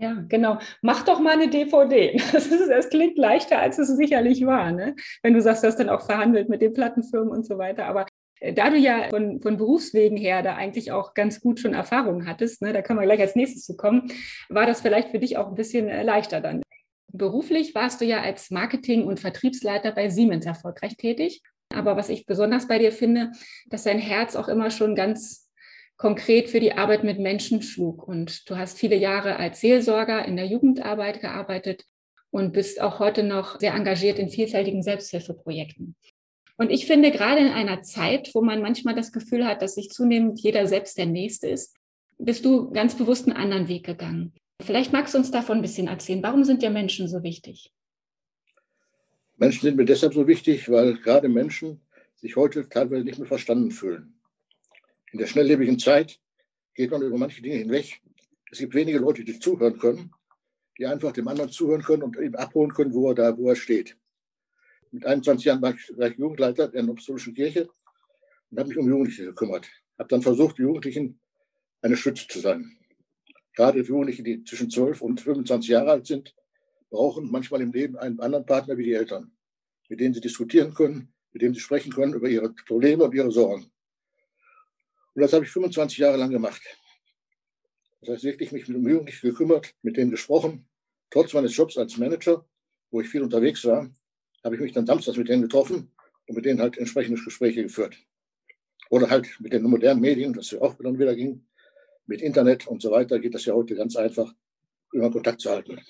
Ja, 0.00 0.24
genau. 0.28 0.58
Mach 0.80 1.04
doch 1.04 1.18
mal 1.18 1.32
eine 1.32 1.48
DVD. 1.48 2.16
Das, 2.32 2.46
ist, 2.46 2.68
das 2.68 2.88
klingt 2.88 3.18
leichter, 3.18 3.58
als 3.58 3.78
es 3.78 3.88
sicherlich 3.88 4.46
war, 4.46 4.70
ne? 4.70 4.94
wenn 5.22 5.34
du 5.34 5.42
sagst, 5.42 5.62
du 5.64 5.66
hast 5.66 5.78
dann 5.78 5.88
auch 5.88 6.06
verhandelt 6.06 6.48
mit 6.48 6.62
den 6.62 6.72
Plattenfirmen 6.72 7.30
und 7.30 7.44
so 7.44 7.58
weiter. 7.58 7.86
Aber 7.86 8.06
äh, 8.40 8.52
da 8.52 8.70
du 8.70 8.76
ja 8.76 9.08
von, 9.10 9.40
von 9.40 9.56
Berufswegen 9.56 10.16
her 10.16 10.42
da 10.42 10.54
eigentlich 10.54 10.92
auch 10.92 11.14
ganz 11.14 11.40
gut 11.40 11.58
schon 11.58 11.74
Erfahrungen 11.74 12.26
hattest, 12.28 12.62
ne, 12.62 12.72
da 12.72 12.82
können 12.82 13.00
wir 13.00 13.06
gleich 13.06 13.20
als 13.20 13.34
nächstes 13.34 13.64
zu 13.64 13.76
kommen, 13.76 14.12
war 14.48 14.66
das 14.66 14.80
vielleicht 14.80 15.10
für 15.10 15.18
dich 15.18 15.36
auch 15.36 15.48
ein 15.48 15.56
bisschen 15.56 15.88
äh, 15.88 16.02
leichter 16.04 16.40
dann. 16.40 16.62
Beruflich 17.10 17.74
warst 17.74 18.00
du 18.00 18.04
ja 18.04 18.20
als 18.20 18.50
Marketing- 18.50 19.04
und 19.04 19.18
Vertriebsleiter 19.18 19.92
bei 19.92 20.10
Siemens 20.10 20.46
erfolgreich 20.46 20.96
tätig. 20.96 21.42
Aber 21.74 21.96
was 21.96 22.08
ich 22.08 22.24
besonders 22.24 22.68
bei 22.68 22.78
dir 22.78 22.92
finde, 22.92 23.32
dass 23.66 23.82
dein 23.82 23.98
Herz 23.98 24.36
auch 24.36 24.48
immer 24.48 24.70
schon 24.70 24.94
ganz 24.94 25.47
konkret 25.98 26.48
für 26.48 26.60
die 26.60 26.72
Arbeit 26.72 27.04
mit 27.04 27.18
Menschen 27.18 27.60
schlug. 27.60 28.06
Und 28.08 28.48
du 28.48 28.56
hast 28.56 28.78
viele 28.78 28.96
Jahre 28.96 29.36
als 29.36 29.60
Seelsorger 29.60 30.24
in 30.24 30.36
der 30.36 30.46
Jugendarbeit 30.46 31.20
gearbeitet 31.20 31.84
und 32.30 32.52
bist 32.52 32.80
auch 32.80 33.00
heute 33.00 33.22
noch 33.22 33.58
sehr 33.58 33.74
engagiert 33.74 34.18
in 34.18 34.30
vielfältigen 34.30 34.82
Selbsthilfeprojekten. 34.82 35.96
Und 36.56 36.70
ich 36.70 36.86
finde, 36.86 37.10
gerade 37.10 37.40
in 37.40 37.52
einer 37.52 37.82
Zeit, 37.82 38.30
wo 38.34 38.42
man 38.42 38.62
manchmal 38.62 38.94
das 38.94 39.12
Gefühl 39.12 39.44
hat, 39.44 39.60
dass 39.60 39.74
sich 39.74 39.90
zunehmend 39.90 40.40
jeder 40.40 40.66
selbst 40.66 40.98
der 40.98 41.06
Nächste 41.06 41.48
ist, 41.48 41.76
bist 42.18 42.44
du 42.44 42.70
ganz 42.70 42.96
bewusst 42.96 43.26
einen 43.28 43.36
anderen 43.36 43.68
Weg 43.68 43.86
gegangen. 43.86 44.32
Vielleicht 44.62 44.92
magst 44.92 45.14
du 45.14 45.18
uns 45.18 45.30
davon 45.30 45.58
ein 45.58 45.62
bisschen 45.62 45.86
erzählen. 45.86 46.22
Warum 46.22 46.44
sind 46.44 46.62
dir 46.62 46.70
Menschen 46.70 47.06
so 47.06 47.22
wichtig? 47.22 47.72
Menschen 49.36 49.62
sind 49.62 49.76
mir 49.76 49.84
deshalb 49.84 50.14
so 50.14 50.26
wichtig, 50.26 50.68
weil 50.68 50.94
gerade 50.94 51.28
Menschen 51.28 51.80
sich 52.16 52.34
heute 52.34 52.68
teilweise 52.68 53.04
nicht 53.04 53.18
mehr 53.18 53.28
verstanden 53.28 53.70
fühlen. 53.70 54.17
In 55.12 55.18
der 55.18 55.26
schnelllebigen 55.26 55.78
Zeit 55.78 56.20
geht 56.74 56.90
man 56.90 57.02
über 57.02 57.16
manche 57.16 57.40
Dinge 57.40 57.56
hinweg. 57.56 58.00
Es 58.50 58.58
gibt 58.58 58.74
wenige 58.74 58.98
Leute, 58.98 59.24
die 59.24 59.38
zuhören 59.38 59.78
können, 59.78 60.12
die 60.76 60.86
einfach 60.86 61.12
dem 61.12 61.28
anderen 61.28 61.50
zuhören 61.50 61.82
können 61.82 62.02
und 62.02 62.16
ihm 62.16 62.34
abholen 62.34 62.72
können, 62.72 62.92
wo 62.92 63.08
er 63.08 63.14
da, 63.14 63.36
wo 63.36 63.48
er 63.48 63.56
steht. 63.56 63.96
Mit 64.90 65.04
21 65.04 65.46
Jahren 65.46 65.62
war 65.62 65.74
ich, 65.74 66.18
Jugendleiter 66.18 66.68
der 66.68 66.82
Apostolischen 66.82 67.34
Kirche 67.34 67.68
und 68.50 68.58
habe 68.58 68.68
mich 68.68 68.78
um 68.78 68.88
Jugendliche 68.88 69.24
gekümmert. 69.24 69.68
Habe 69.98 70.08
dann 70.08 70.22
versucht, 70.22 70.58
Jugendlichen 70.58 71.20
eine 71.82 71.96
Stütze 71.96 72.26
zu 72.28 72.40
sein. 72.40 72.76
Gerade 73.54 73.80
Jugendliche, 73.80 74.22
die 74.22 74.44
zwischen 74.44 74.70
12 74.70 75.00
und 75.02 75.20
25 75.20 75.70
Jahre 75.70 75.90
alt 75.90 76.06
sind, 76.06 76.34
brauchen 76.90 77.30
manchmal 77.30 77.60
im 77.60 77.72
Leben 77.72 77.96
einen 77.96 78.20
anderen 78.20 78.46
Partner 78.46 78.76
wie 78.76 78.84
die 78.84 78.94
Eltern, 78.94 79.32
mit 79.88 80.00
denen 80.00 80.14
sie 80.14 80.20
diskutieren 80.20 80.72
können, 80.74 81.12
mit 81.32 81.42
dem 81.42 81.54
sie 81.54 81.60
sprechen 81.60 81.92
können 81.92 82.14
über 82.14 82.28
ihre 82.28 82.50
Probleme 82.66 83.04
und 83.04 83.14
ihre 83.14 83.30
Sorgen. 83.30 83.70
Und 85.18 85.22
das 85.22 85.32
habe 85.32 85.44
ich 85.44 85.50
25 85.50 85.98
Jahre 85.98 86.16
lang 86.16 86.30
gemacht. 86.30 86.62
Das 88.00 88.10
heißt, 88.10 88.22
wirklich 88.22 88.52
mich 88.52 88.68
um 88.68 88.88
Jugendliche 88.88 89.26
gekümmert, 89.26 89.74
mit 89.82 89.96
denen 89.96 90.12
gesprochen. 90.12 90.68
Trotz 91.10 91.34
meines 91.34 91.56
Jobs 91.56 91.76
als 91.76 91.96
Manager, 91.96 92.46
wo 92.92 93.00
ich 93.00 93.08
viel 93.08 93.24
unterwegs 93.24 93.64
war, 93.64 93.90
habe 94.44 94.54
ich 94.54 94.60
mich 94.60 94.70
dann 94.70 94.86
samstags 94.86 95.18
mit 95.18 95.28
denen 95.28 95.42
getroffen 95.42 95.92
und 96.28 96.36
mit 96.36 96.44
denen 96.44 96.60
halt 96.60 96.78
entsprechende 96.78 97.20
Gespräche 97.20 97.64
geführt. 97.64 97.96
Oder 98.90 99.10
halt 99.10 99.26
mit 99.40 99.52
den 99.52 99.64
modernen 99.64 100.00
Medien, 100.00 100.34
das 100.34 100.52
ja 100.52 100.60
auch 100.60 100.76
dann 100.80 101.00
wieder 101.00 101.16
ging, 101.16 101.44
mit 102.06 102.22
Internet 102.22 102.68
und 102.68 102.80
so 102.80 102.92
weiter, 102.92 103.18
geht 103.18 103.34
das 103.34 103.44
ja 103.44 103.54
heute 103.54 103.74
ganz 103.74 103.96
einfach, 103.96 104.32
immer 104.92 105.10
Kontakt 105.10 105.40
zu 105.40 105.50
halten. 105.50 105.80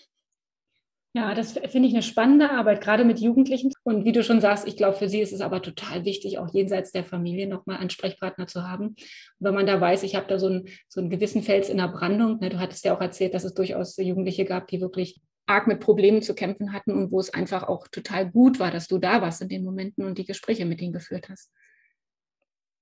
Ja, 1.15 1.35
das 1.35 1.53
finde 1.53 1.89
ich 1.89 1.95
eine 1.95 2.03
spannende 2.03 2.51
Arbeit, 2.51 2.83
gerade 2.83 3.05
mit 3.05 3.19
Jugendlichen. 3.19 3.73
Und 3.83 4.05
wie 4.05 4.12
du 4.12 4.23
schon 4.23 4.41
sagst, 4.41 4.69
ich 4.69 4.77
glaube, 4.77 4.97
für 4.97 5.09
sie 5.09 5.21
ist 5.21 5.33
es 5.33 5.41
aber 5.41 5.62
total 5.62 6.05
wichtig, 6.05 6.38
auch 6.38 6.53
jenseits 6.53 6.93
der 6.93 7.03
Familie 7.03 7.49
nochmal 7.49 7.79
Ansprechpartner 7.79 8.47
zu 8.47 8.69
haben. 8.69 8.88
Und 8.88 8.97
wenn 9.38 9.55
man 9.55 9.67
da 9.67 9.81
weiß, 9.81 10.03
ich 10.03 10.15
habe 10.17 10.27
da 10.29 10.38
so 10.38 10.49
einen, 10.49 10.69
so 10.87 11.00
einen 11.00 11.09
gewissen 11.09 11.43
Fels 11.43 11.71
in 11.71 11.79
der 11.79 11.88
Brandung. 11.88 12.38
Ne, 12.41 12.50
du 12.50 12.59
hattest 12.59 12.85
ja 12.85 12.95
auch 12.95 13.00
erzählt, 13.00 13.33
dass 13.33 13.45
es 13.45 13.55
durchaus 13.55 13.97
Jugendliche 13.97 14.45
gab, 14.45 14.69
die 14.69 14.83
wirklich 14.83 15.21
arg 15.47 15.67
mit 15.67 15.81
Problemen 15.81 16.21
zu 16.21 16.35
kämpfen 16.35 16.75
hatten 16.75 16.93
und 16.93 17.11
wo 17.11 17.19
es 17.19 17.33
einfach 17.33 17.62
auch 17.62 17.88
total 17.88 18.31
gut 18.31 18.61
war, 18.61 18.71
dass 18.71 18.87
du 18.87 18.99
da 18.99 19.23
warst 19.23 19.41
in 19.41 19.49
den 19.49 19.65
Momenten 19.65 20.05
und 20.05 20.19
die 20.19 20.27
Gespräche 20.27 20.67
mit 20.67 20.83
ihnen 20.83 20.93
geführt 20.93 21.31
hast. 21.31 21.50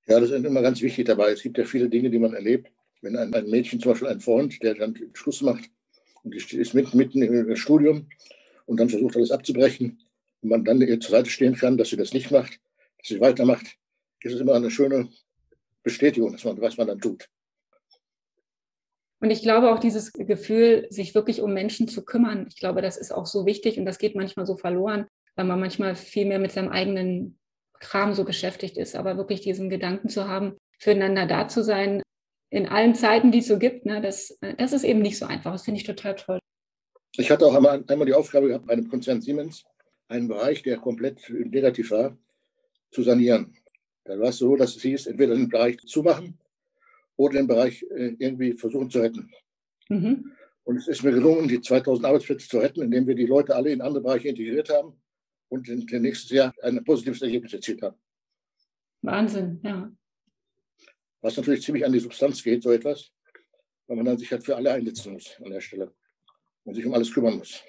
Ja, 0.09 0.18
das 0.18 0.30
ist 0.30 0.45
immer 0.45 0.62
ganz 0.62 0.80
wichtig 0.83 1.06
dabei. 1.06 1.30
Es 1.30 1.42
gibt 1.42 1.59
ja 1.59 1.64
viele 1.64 1.88
Dinge, 1.88 2.11
die 2.11 2.18
man 2.18 2.35
erlebt. 2.35 2.73
Wenn 3.02 3.16
ein, 3.16 3.33
ein 3.35 3.49
Mädchen 3.49 3.78
zum 3.78 3.92
Beispiel 3.92 4.09
einen 4.09 4.21
Freund, 4.21 4.61
der 4.62 4.75
dann 4.75 4.97
Schluss 5.14 5.42
macht, 5.42 5.71
und 6.26 6.35
die 6.35 6.56
ist 6.56 6.75
mitten, 6.75 6.97
mitten 6.97 7.23
im 7.23 7.56
Studium 7.56 8.09
und 8.66 8.80
dann 8.80 8.88
versucht 8.88 9.16
alles 9.16 9.30
abzubrechen 9.30 10.02
und 10.42 10.49
man 10.49 10.64
dann 10.64 10.80
ihr 10.80 10.99
zur 10.99 11.12
Seite 11.12 11.30
stehen 11.30 11.54
kann, 11.54 11.78
dass 11.78 11.90
sie 11.90 11.97
das 11.97 12.12
nicht 12.12 12.33
macht, 12.33 12.59
dass 12.99 13.09
sie 13.09 13.21
weitermacht, 13.21 13.64
ist 14.23 14.35
es 14.35 14.40
immer 14.40 14.54
eine 14.54 14.73
schöne 14.73 15.09
Bestätigung, 15.85 16.33
dass 16.33 16.42
man, 16.42 16.61
was 16.61 16.76
man 16.76 16.88
dann 16.88 17.00
tut. 17.00 17.28
Und 19.21 19.30
ich 19.30 19.40
glaube 19.40 19.73
auch 19.73 19.78
dieses 19.78 20.12
Gefühl, 20.12 20.88
sich 20.90 21.14
wirklich 21.14 21.40
um 21.40 21.54
Menschen 21.54 21.87
zu 21.87 22.04
kümmern, 22.04 22.47
ich 22.49 22.56
glaube, 22.56 22.83
das 22.83 22.97
ist 22.97 23.12
auch 23.12 23.26
so 23.26 23.47
wichtig 23.47 23.78
und 23.78 23.87
das 23.87 23.99
geht 23.99 24.16
manchmal 24.16 24.47
so 24.47 24.56
verloren, 24.56 25.06
weil 25.37 25.45
man 25.45 25.61
manchmal 25.61 25.95
viel 25.95 26.26
mehr 26.26 26.40
mit 26.40 26.50
seinem 26.50 26.71
eigenen 26.71 27.38
Kram 27.78 28.14
so 28.14 28.25
beschäftigt 28.25 28.76
ist. 28.78 28.97
Aber 28.97 29.16
wirklich 29.16 29.42
diesen 29.42 29.71
Gedanken 29.71 30.09
zu 30.09 30.26
haben, 30.26 30.56
füreinander 30.80 31.26
da 31.26 31.47
zu 31.47 31.62
sein, 31.62 32.02
in 32.56 32.66
allen 32.66 32.94
Zeiten, 32.94 33.32
die 33.32 33.40
es 33.40 33.48
so 33.48 33.58
gibt, 33.58 33.84
ne, 33.84 34.00
das, 34.00 34.30
äh, 34.40 34.54
das 34.56 34.72
ist 34.72 34.82
eben 34.82 35.00
nicht 35.00 35.18
so 35.18 35.26
einfach. 35.26 35.52
Das 35.52 35.64
finde 35.64 35.78
ich 35.78 35.86
total 35.86 36.14
toll. 36.14 36.38
Ich 37.18 37.30
hatte 37.30 37.44
auch 37.44 37.54
einmal, 37.54 37.84
einmal 37.86 38.06
die 38.06 38.14
Aufgabe 38.14 38.48
gehabt, 38.48 38.66
bei 38.66 38.72
einem 38.72 38.88
Konzern 38.88 39.20
Siemens 39.20 39.64
einen 40.08 40.26
Bereich, 40.26 40.62
der 40.62 40.78
komplett 40.78 41.30
negativ 41.30 41.90
war, 41.90 42.16
zu 42.90 43.02
sanieren. 43.02 43.54
Da 44.04 44.18
war 44.18 44.30
es 44.30 44.38
so, 44.38 44.56
dass 44.56 44.75
es 44.75 44.82
hieß, 44.82 45.06
entweder 45.06 45.34
den 45.34 45.50
Bereich 45.50 45.76
zumachen 45.80 46.38
oder 47.16 47.34
den 47.34 47.46
Bereich 47.46 47.82
äh, 47.90 48.16
irgendwie 48.18 48.54
versuchen 48.54 48.88
zu 48.88 49.00
retten. 49.00 49.30
Mhm. 49.90 50.32
Und 50.64 50.78
es 50.78 50.88
ist 50.88 51.02
mir 51.02 51.12
gelungen, 51.12 51.48
die 51.48 51.60
2000 51.60 52.06
Arbeitsplätze 52.06 52.48
zu 52.48 52.58
retten, 52.58 52.80
indem 52.80 53.06
wir 53.06 53.14
die 53.14 53.26
Leute 53.26 53.54
alle 53.54 53.70
in 53.70 53.82
andere 53.82 54.02
Bereiche 54.02 54.28
integriert 54.28 54.70
haben 54.70 54.98
und 55.48 55.68
in, 55.68 55.86
in 55.86 56.02
nächstes 56.02 56.30
Jahr 56.30 56.54
ein 56.62 56.82
positives 56.84 57.20
Ergebnis 57.20 57.52
erzielt 57.52 57.82
haben. 57.82 57.96
Wahnsinn, 59.02 59.60
ja. 59.62 59.92
Was 61.26 61.37
natürlich 61.37 61.62
ziemlich 61.64 61.85
an 61.85 61.90
die 61.90 61.99
Substanz 61.99 62.40
geht, 62.40 62.62
so 62.62 62.71
etwas, 62.71 63.11
weil 63.88 63.97
man 63.97 64.06
dann 64.06 64.16
sich 64.16 64.30
halt 64.30 64.45
für 64.45 64.54
alle 64.54 64.71
einsetzen 64.71 65.12
muss 65.12 65.37
an 65.45 65.50
der 65.50 65.61
Stelle 65.61 65.92
und 66.62 66.75
sich 66.75 66.87
um 66.87 66.95
alles 66.95 67.12
kümmern 67.12 67.38
muss. 67.38 67.64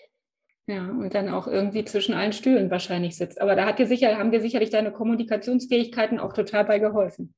Ja, 0.68 0.88
und 0.92 1.12
dann 1.16 1.28
auch 1.30 1.48
irgendwie 1.48 1.84
zwischen 1.84 2.14
allen 2.14 2.34
Stühlen 2.34 2.70
wahrscheinlich 2.70 3.18
sitzt. 3.18 3.42
Aber 3.42 3.56
da 3.56 3.66
hat 3.66 3.80
dir 3.80 3.88
sicher, 3.88 4.16
haben 4.16 4.30
dir 4.30 4.42
sicherlich 4.42 4.70
deine 4.70 4.92
Kommunikationsfähigkeiten 4.92 6.20
auch 6.20 6.34
total 6.34 6.66
bei 6.66 6.78
geholfen. 6.78 7.34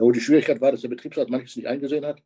Ja, 0.00 0.10
die 0.10 0.18
Schwierigkeit 0.20 0.60
war, 0.60 0.72
dass 0.72 0.80
der 0.80 0.88
Betriebsrat 0.88 1.30
manches 1.30 1.54
nicht 1.54 1.68
eingesehen 1.68 2.04
hat. 2.04 2.20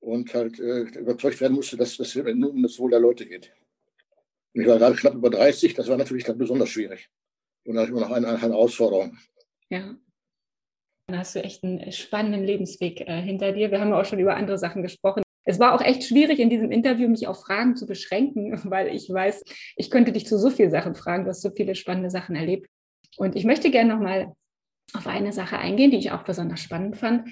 und 0.00 0.34
halt 0.34 0.58
äh, 0.58 0.80
überzeugt 0.98 1.40
werden 1.40 1.54
musste, 1.54 1.76
dass 1.76 1.96
das 1.96 2.16
nur 2.16 2.50
um 2.50 2.64
das 2.64 2.80
Wohl 2.80 2.90
der 2.90 2.98
Leute 2.98 3.26
geht. 3.26 3.52
Und 4.54 4.62
ich 4.62 4.66
war 4.66 4.78
gerade 4.78 4.96
knapp 4.96 5.14
über 5.14 5.30
30, 5.30 5.74
das 5.74 5.86
war 5.86 5.96
natürlich 5.96 6.24
dann 6.24 6.36
besonders 6.36 6.70
schwierig. 6.70 7.08
Und 7.64 7.76
da 7.76 7.82
hatte 7.82 7.92
ich 7.92 7.96
immer 7.96 8.08
noch 8.08 8.16
eine, 8.16 8.26
eine 8.26 8.40
Herausforderung. 8.40 9.16
Ja. 9.68 9.94
Dann 11.10 11.18
hast 11.18 11.34
du 11.34 11.42
echt 11.42 11.64
einen 11.64 11.90
spannenden 11.90 12.44
Lebensweg 12.44 13.00
äh, 13.00 13.20
hinter 13.20 13.50
dir. 13.50 13.72
Wir 13.72 13.80
haben 13.80 13.92
auch 13.92 14.04
schon 14.04 14.20
über 14.20 14.36
andere 14.36 14.58
Sachen 14.58 14.82
gesprochen. 14.82 15.22
Es 15.44 15.58
war 15.58 15.74
auch 15.74 15.80
echt 15.80 16.04
schwierig 16.04 16.38
in 16.38 16.50
diesem 16.50 16.70
Interview, 16.70 17.08
mich 17.08 17.26
auf 17.26 17.40
Fragen 17.40 17.74
zu 17.74 17.86
beschränken, 17.86 18.60
weil 18.70 18.94
ich 18.94 19.10
weiß, 19.10 19.42
ich 19.76 19.90
könnte 19.90 20.12
dich 20.12 20.26
zu 20.26 20.38
so 20.38 20.50
vielen 20.50 20.70
Sachen 20.70 20.94
fragen. 20.94 21.24
Du 21.24 21.30
hast 21.30 21.42
so 21.42 21.50
viele 21.50 21.74
spannende 21.74 22.10
Sachen 22.10 22.36
erlebt. 22.36 22.68
Und 23.16 23.34
ich 23.34 23.44
möchte 23.44 23.72
gerne 23.72 23.92
nochmal 23.92 24.32
auf 24.94 25.08
eine 25.08 25.32
Sache 25.32 25.58
eingehen, 25.58 25.90
die 25.90 25.96
ich 25.98 26.12
auch 26.12 26.22
besonders 26.22 26.60
spannend 26.60 26.96
fand. 26.96 27.28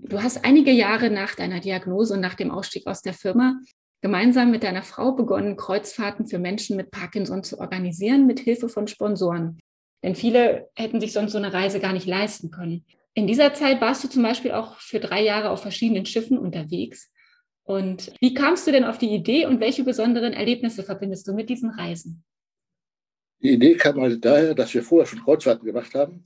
Du 0.00 0.22
hast 0.22 0.44
einige 0.46 0.70
Jahre 0.70 1.10
nach 1.10 1.34
deiner 1.34 1.60
Diagnose 1.60 2.14
und 2.14 2.20
nach 2.20 2.34
dem 2.34 2.50
Ausstieg 2.50 2.86
aus 2.86 3.02
der 3.02 3.12
Firma 3.12 3.60
gemeinsam 4.00 4.50
mit 4.50 4.62
deiner 4.62 4.82
Frau 4.82 5.12
begonnen, 5.12 5.56
Kreuzfahrten 5.56 6.26
für 6.26 6.38
Menschen 6.38 6.76
mit 6.76 6.90
Parkinson 6.92 7.42
zu 7.42 7.58
organisieren, 7.58 8.26
mit 8.26 8.40
Hilfe 8.40 8.70
von 8.70 8.86
Sponsoren. 8.86 9.58
Denn 10.02 10.14
viele 10.14 10.68
hätten 10.76 11.00
sich 11.00 11.12
sonst 11.12 11.32
so 11.32 11.38
eine 11.38 11.52
Reise 11.52 11.78
gar 11.80 11.92
nicht 11.92 12.06
leisten 12.06 12.50
können. 12.50 12.86
In 13.18 13.26
dieser 13.26 13.52
Zeit 13.52 13.80
warst 13.80 14.04
du 14.04 14.08
zum 14.08 14.22
Beispiel 14.22 14.52
auch 14.52 14.76
für 14.76 15.00
drei 15.00 15.24
Jahre 15.24 15.50
auf 15.50 15.60
verschiedenen 15.60 16.06
Schiffen 16.06 16.38
unterwegs. 16.38 17.10
Und 17.64 18.12
wie 18.20 18.32
kamst 18.32 18.64
du 18.64 18.70
denn 18.70 18.84
auf 18.84 18.96
die 18.96 19.12
Idee 19.12 19.44
und 19.44 19.58
welche 19.58 19.82
besonderen 19.82 20.32
Erlebnisse 20.32 20.84
verbindest 20.84 21.26
du 21.26 21.32
mit 21.32 21.50
diesen 21.50 21.70
Reisen? 21.70 22.22
Die 23.42 23.54
Idee 23.54 23.74
kam 23.74 24.00
halt 24.00 24.24
daher, 24.24 24.54
dass 24.54 24.72
wir 24.72 24.84
vorher 24.84 25.04
schon 25.04 25.24
Kreuzfahrten 25.24 25.66
gemacht 25.66 25.96
haben 25.96 26.22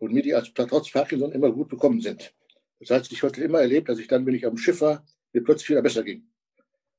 und 0.00 0.12
mir 0.12 0.20
die 0.20 0.34
als 0.34 0.52
trotz 0.52 0.92
Parkinson 0.92 1.32
immer 1.32 1.50
gut 1.50 1.70
bekommen 1.70 2.02
sind. 2.02 2.34
Das 2.78 2.90
heißt, 2.90 3.10
ich 3.10 3.22
hatte 3.22 3.42
immer 3.42 3.62
erlebt, 3.62 3.88
dass 3.88 3.98
ich 3.98 4.06
dann, 4.06 4.26
wenn 4.26 4.34
ich 4.34 4.44
am 4.44 4.58
Schiff 4.58 4.82
war, 4.82 5.06
mir 5.32 5.42
plötzlich 5.42 5.70
wieder 5.70 5.80
besser 5.80 6.02
ging. 6.02 6.24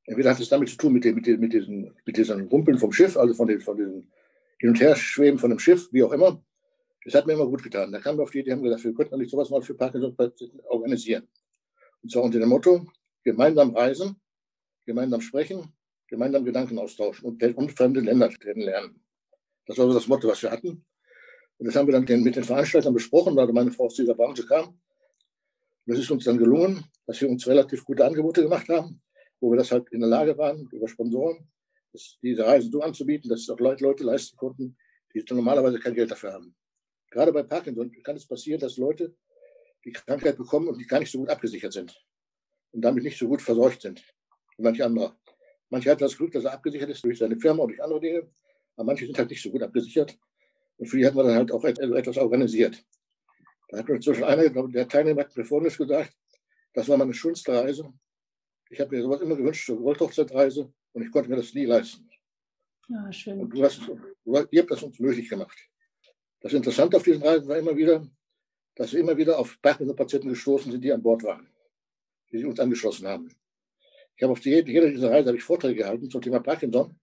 Entweder 0.05 0.31
hat 0.31 0.39
es 0.39 0.49
damit 0.49 0.69
zu 0.69 0.77
tun 0.77 0.93
mit, 0.93 1.03
den, 1.03 1.13
mit, 1.13 1.27
den, 1.27 1.39
mit, 1.39 1.53
diesen, 1.53 1.95
mit 2.03 2.17
diesen 2.17 2.47
Rumpeln 2.47 2.79
vom 2.79 2.91
Schiff, 2.91 3.15
also 3.15 3.35
von, 3.35 3.47
den, 3.47 3.61
von 3.61 3.77
diesem 3.77 4.07
Hin- 4.57 4.69
und 4.69 4.79
Herschweben 4.79 5.37
von 5.37 5.51
dem 5.51 5.59
Schiff, 5.59 5.87
wie 5.91 6.01
auch 6.01 6.13
immer. 6.13 6.43
Das 7.05 7.13
hat 7.13 7.27
mir 7.27 7.33
immer 7.33 7.47
gut 7.47 7.63
getan. 7.63 7.91
Da 7.91 7.99
kamen 7.99 8.17
wir 8.19 8.23
auf 8.23 8.31
die 8.31 8.39
Idee, 8.39 8.51
haben 8.51 8.63
gesagt, 8.63 8.83
wir 8.83 8.93
könnten 8.93 9.17
nicht 9.17 9.31
sowas 9.31 9.49
mal 9.49 9.61
für 9.61 9.73
Parkinson-Patienten 9.73 10.59
organisieren. 10.65 11.27
Und 12.01 12.11
zwar 12.11 12.23
unter 12.23 12.39
dem 12.39 12.49
Motto, 12.49 12.85
gemeinsam 13.23 13.75
reisen, 13.75 14.19
gemeinsam 14.85 15.21
sprechen, 15.21 15.73
gemeinsam 16.07 16.43
Gedanken 16.43 16.77
austauschen 16.77 17.25
und, 17.25 17.41
und 17.41 17.71
fremde 17.71 18.01
Länder 18.01 18.29
kennenlernen. 18.29 19.03
Das 19.65 19.77
war 19.77 19.87
so 19.87 19.93
das 19.93 20.07
Motto, 20.07 20.27
was 20.27 20.41
wir 20.41 20.51
hatten. 20.51 20.85
Und 21.57 21.65
das 21.65 21.75
haben 21.75 21.87
wir 21.87 21.91
dann 21.91 22.23
mit 22.23 22.35
den, 22.35 22.43
Veranstaltern 22.43 22.93
besprochen, 22.93 23.35
weil 23.35 23.51
meine 23.53 23.71
Frau 23.71 23.85
aus 23.85 23.95
dieser 23.95 24.15
Branche 24.15 24.45
kam. 24.45 24.67
Und 25.85 25.93
es 25.93 25.99
ist 25.99 26.11
uns 26.11 26.23
dann 26.23 26.37
gelungen, 26.37 26.85
dass 27.05 27.19
wir 27.21 27.29
uns 27.29 27.45
relativ 27.47 27.83
gute 27.83 28.05
Angebote 28.05 28.41
gemacht 28.41 28.69
haben, 28.69 29.01
wo 29.39 29.51
wir 29.51 29.57
das 29.57 29.71
halt 29.71 29.89
in 29.91 29.99
der 29.99 30.09
Lage 30.09 30.37
waren, 30.37 30.67
über 30.71 30.87
Sponsoren, 30.87 31.47
diese 32.21 32.45
Reisen 32.45 32.71
so 32.71 32.81
anzubieten, 32.81 33.29
dass 33.29 33.41
es 33.41 33.49
auch 33.49 33.59
Leute 33.59 34.03
leisten 34.03 34.37
konnten, 34.37 34.77
die 35.13 35.23
normalerweise 35.29 35.79
kein 35.79 35.95
Geld 35.95 36.11
dafür 36.11 36.33
haben. 36.33 36.55
Gerade 37.09 37.33
bei 37.33 37.43
Parkinson 37.43 37.91
kann 38.03 38.15
es 38.15 38.27
passieren, 38.27 38.59
dass 38.59 38.77
Leute 38.77 39.15
die 39.85 39.91
Krankheit 39.91 40.37
bekommen 40.37 40.67
und 40.67 40.77
die 40.77 40.85
gar 40.85 40.99
nicht 40.99 41.11
so 41.11 41.19
gut 41.19 41.29
abgesichert 41.29 41.73
sind 41.73 41.95
und 42.71 42.81
damit 42.81 43.03
nicht 43.03 43.17
so 43.17 43.27
gut 43.27 43.41
versorgt 43.41 43.81
sind 43.81 44.03
wie 44.57 44.63
manche 44.63 44.85
andere. 44.85 45.15
Manche 45.69 45.91
hat 45.91 46.01
das 46.01 46.17
Glück, 46.17 46.31
dass 46.31 46.43
er 46.43 46.53
abgesichert 46.53 46.89
ist 46.89 47.03
durch 47.03 47.17
seine 47.17 47.39
Firma 47.39 47.63
und 47.63 47.69
durch 47.69 47.83
andere 47.83 47.99
Dinge, 47.99 48.29
aber 48.75 48.85
manche 48.85 49.05
sind 49.05 49.17
halt 49.17 49.29
nicht 49.29 49.41
so 49.41 49.51
gut 49.51 49.63
abgesichert. 49.63 50.17
Und 50.77 50.87
für 50.87 50.97
die 50.97 51.05
hat 51.05 51.15
man 51.15 51.27
dann 51.27 51.35
halt 51.35 51.51
auch 51.51 51.63
etwas 51.63 52.17
organisiert. 52.17 52.83
Da 53.69 53.79
hat 53.79 53.87
mir 53.87 53.99
zwischen 53.99 54.23
einer, 54.23 54.49
der 54.49 54.87
Teilnehmer 54.87 55.21
hat 55.21 55.35
mir 55.35 55.45
Folgendes 55.45 55.77
gesagt, 55.77 56.15
das 56.73 56.87
war 56.87 56.97
meine 56.97 57.13
schönste 57.13 57.53
Reise. 57.53 57.93
Ich 58.69 58.79
habe 58.79 58.95
mir 58.95 59.01
sowas 59.01 59.21
immer 59.21 59.35
gewünscht, 59.35 59.65
so 59.67 59.73
eine 59.73 59.81
Goldhochzeitreise, 59.81 60.71
und 60.93 61.01
ich 61.03 61.11
konnte 61.11 61.29
mir 61.29 61.35
das 61.35 61.53
nie 61.53 61.65
leisten. 61.65 62.09
Ja, 62.87 63.11
schön. 63.11 63.39
Und 63.39 63.49
du 63.51 63.63
hast, 63.63 63.79
du, 63.87 63.99
ihr 64.25 64.61
habt 64.61 64.71
das 64.71 64.83
uns 64.83 64.99
möglich 64.99 65.29
gemacht. 65.29 65.68
Das 66.41 66.53
Interessante 66.53 66.97
auf 66.97 67.03
diesen 67.03 67.21
Reisen 67.21 67.47
war 67.47 67.57
immer 67.57 67.75
wieder, 67.75 68.07
dass 68.75 68.93
wir 68.93 68.99
immer 68.99 69.17
wieder 69.17 69.37
auf 69.37 69.61
Parkinson-Patienten 69.61 70.29
gestoßen 70.29 70.71
sind, 70.71 70.83
die 70.83 70.91
an 70.91 71.01
Bord 71.01 71.23
waren, 71.23 71.49
die 72.31 72.37
sich 72.37 72.45
uns 72.45 72.59
angeschlossen 72.59 73.07
haben. 73.07 73.29
Ich 74.15 74.23
habe 74.23 74.31
auf 74.31 74.39
die, 74.39 74.49
jeder 74.49 74.89
dieser 74.89 75.11
Reise 75.11 75.27
habe 75.27 75.37
ich 75.37 75.43
Vorträge 75.43 75.75
gehalten 75.75 76.09
zum 76.09 76.21
Thema 76.21 76.39
Parkinson. 76.39 76.97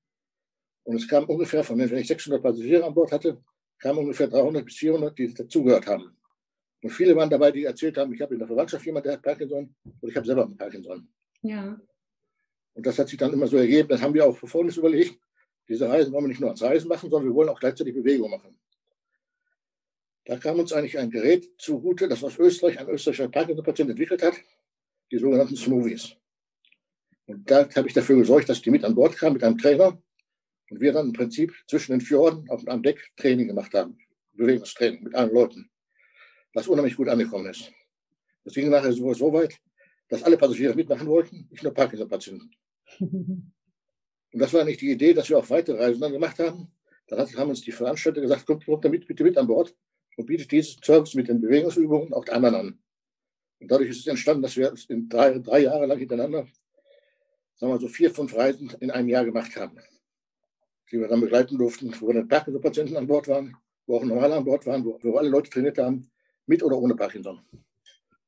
Und 0.85 0.97
es 0.97 1.09
kam 1.09 1.25
ungefähr 1.25 1.65
von, 1.65 1.79
wenn 1.79 1.99
ich 1.99 2.07
600 2.07 2.43
Passagiere 2.43 2.85
an 2.85 2.95
Bord 2.95 3.13
hatte, 3.13 3.43
kamen 3.79 3.99
ungefähr 3.99 4.29
300 4.29 4.65
bis 4.65 4.77
400, 4.77 5.19
die 5.19 5.35
dazugehört 5.35 5.87
haben. 5.87 6.17
Und 6.83 6.91
viele 6.91 7.17
waren 7.17 7.29
dabei, 7.29 7.51
die 7.51 7.65
erzählt 7.65 7.97
haben, 7.99 8.13
ich 8.13 8.21
habe 8.21 8.35
in 8.35 8.39
der 8.39 8.47
Verwandtschaft 8.47 8.85
jemanden, 8.87 9.09
der 9.09 9.15
hat 9.15 9.23
Parkinson 9.23 9.75
und 9.83 10.09
ich 10.09 10.17
habe 10.17 10.27
selber 10.27 10.49
Parkinson. 10.57 11.09
Ja. 11.43 11.81
Und 12.75 12.87
das 12.87 12.99
hat 12.99 13.09
sich 13.09 13.19
dann 13.19 13.33
immer 13.33 13.47
so 13.47 13.57
ergeben. 13.57 13.89
Das 13.89 14.01
haben 14.01 14.15
wir 14.15 14.27
auch 14.27 14.37
Folgendes 14.37 14.77
überlegt. 14.77 15.19
Diese 15.69 15.89
Reisen 15.89 16.13
wollen 16.13 16.25
wir 16.25 16.29
nicht 16.29 16.41
nur 16.41 16.51
als 16.51 16.63
Reisen 16.63 16.89
machen, 16.89 17.11
sondern 17.11 17.31
wir 17.31 17.35
wollen 17.35 17.49
auch 17.49 17.59
gleichzeitig 17.59 17.95
Bewegung 17.95 18.31
machen. 18.31 18.57
Da 20.27 20.37
kam 20.39 20.59
uns 20.59 20.73
eigentlich 20.73 20.99
ein 20.99 21.11
Gerät 21.11 21.49
zugute, 21.57 22.09
das 22.09 22.23
aus 22.25 22.37
Österreich 22.37 22.81
ein 22.81 22.89
österreichischer 22.89 23.29
Parkinson-Patient 23.29 23.91
entwickelt 23.91 24.23
hat, 24.23 24.35
die 25.13 25.19
sogenannten 25.19 25.57
Smoothies. 25.57 26.17
Und 27.27 27.49
da 27.49 27.69
habe 27.77 27.87
ich 27.87 27.95
dafür 27.95 28.17
gesorgt, 28.17 28.49
dass 28.49 28.61
die 28.61 28.73
mit 28.73 28.85
an 28.85 28.97
Bord 28.97 29.17
kamen 29.17 29.35
mit 29.35 29.45
einem 29.45 29.57
Trainer 29.57 30.03
und 30.69 30.81
wir 30.81 30.93
dann 30.93 31.07
im 31.07 31.13
Prinzip 31.13 31.55
zwischen 31.69 31.93
den 31.93 32.01
Fjorden 32.01 32.49
auf, 32.51 32.67
am 32.67 32.83
Deck 32.83 33.13
Training 33.17 33.47
gemacht 33.47 33.73
haben, 33.73 33.99
Bewegungstraining 34.33 35.05
mit 35.05 35.15
allen 35.15 35.33
Leuten, 35.33 35.71
was 36.55 36.67
unheimlich 36.67 36.97
gut 36.97 37.09
angekommen 37.09 37.47
ist. 37.47 37.73
Das 38.43 38.55
ging 38.55 38.69
nachher 38.69 38.93
so, 38.93 39.15
so 39.15 39.33
weit, 39.33 39.57
dass 40.09 40.25
alle 40.25 40.37
Passagiere 40.37 40.75
mitmachen 40.75 41.07
wollten, 41.07 41.47
nicht 41.53 41.63
nur 41.63 41.73
Parkinson-Patienten. 41.73 42.51
Und 42.99 43.53
das 44.33 44.53
war 44.53 44.65
nicht 44.65 44.81
die 44.81 44.91
Idee, 44.91 45.15
dass 45.15 45.29
wir 45.29 45.39
auch 45.39 45.49
weitere 45.51 45.79
Reisen 45.79 46.01
dann 46.01 46.13
gemacht 46.13 46.41
haben. 46.41 46.73
Dann 47.07 47.21
haben 47.37 47.51
uns 47.51 47.61
die 47.61 47.71
Veranstalter 47.71 48.21
gesagt, 48.21 48.45
kommt, 48.45 48.67
kommt 48.67 48.85
damit 48.85 49.07
bitte 49.07 49.23
mit 49.23 49.39
an 49.39 49.47
Bord 49.47 49.73
und 50.17 50.27
bietet 50.27 50.51
diesen 50.51 50.83
Service 50.83 51.15
mit 51.15 51.29
den 51.29 51.41
Bewegungsübungen 51.41 52.13
auch 52.13 52.27
anderen 52.29 52.55
an. 52.55 52.79
Und 53.61 53.71
dadurch 53.71 53.91
ist 53.91 54.01
es 54.01 54.07
entstanden, 54.07 54.43
dass 54.43 54.57
wir 54.57 54.75
in 54.89 55.09
drei, 55.09 55.39
drei 55.39 55.61
Jahre 55.61 55.87
lang 55.87 55.99
hintereinander, 55.99 56.47
sagen 57.57 57.73
wir 57.73 57.81
so 57.81 57.89
vier, 57.89 58.11
fünf 58.11 58.35
Reisen 58.35 58.75
in 58.81 58.91
einem 58.91 59.09
Jahr 59.09 59.25
gemacht 59.25 59.57
haben, 59.57 59.79
die 60.91 60.99
wir 60.99 61.09
dann 61.09 61.21
begleiten 61.21 61.57
durften, 61.57 61.95
wo 62.01 62.13
dann 62.13 62.29
Parkinson-Patienten 62.29 62.97
an 62.97 63.07
Bord 63.07 63.29
waren, 63.29 63.57
wo 63.87 63.97
auch 63.97 64.05
normale 64.05 64.35
an 64.35 64.45
Bord 64.45 64.67
waren, 64.67 64.85
wo, 64.85 64.99
wo 65.03 65.17
alle 65.17 65.29
Leute 65.29 65.51
trainiert 65.51 65.79
haben, 65.79 66.11
mit 66.47 66.63
oder 66.63 66.77
ohne 66.77 66.95
Parkinson. 66.95 67.41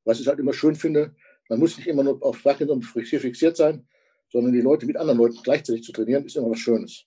Was 0.03 0.19
ich 0.19 0.27
halt 0.27 0.39
immer 0.39 0.53
schön 0.53 0.75
finde, 0.75 1.15
man 1.47 1.59
muss 1.59 1.77
nicht 1.77 1.87
immer 1.87 2.03
nur 2.03 2.23
auf 2.23 2.41
Parkinson 2.43 2.81
fixiert 2.81 3.57
sein, 3.57 3.87
sondern 4.31 4.53
die 4.53 4.61
Leute 4.61 4.85
mit 4.85 4.97
anderen 4.97 5.17
Leuten 5.17 5.39
gleichzeitig 5.43 5.83
zu 5.83 5.91
trainieren, 5.91 6.25
ist 6.25 6.35
immer 6.35 6.51
was 6.51 6.59
Schönes. 6.59 7.05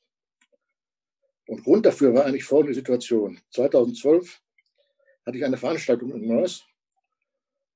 Und 1.46 1.64
Grund 1.64 1.86
dafür 1.86 2.14
war 2.14 2.24
eigentlich 2.24 2.44
folgende 2.44 2.74
Situation. 2.74 3.38
2012 3.50 4.40
hatte 5.26 5.38
ich 5.38 5.44
eine 5.44 5.56
Veranstaltung 5.56 6.12
in 6.12 6.26
Mörs, 6.26 6.64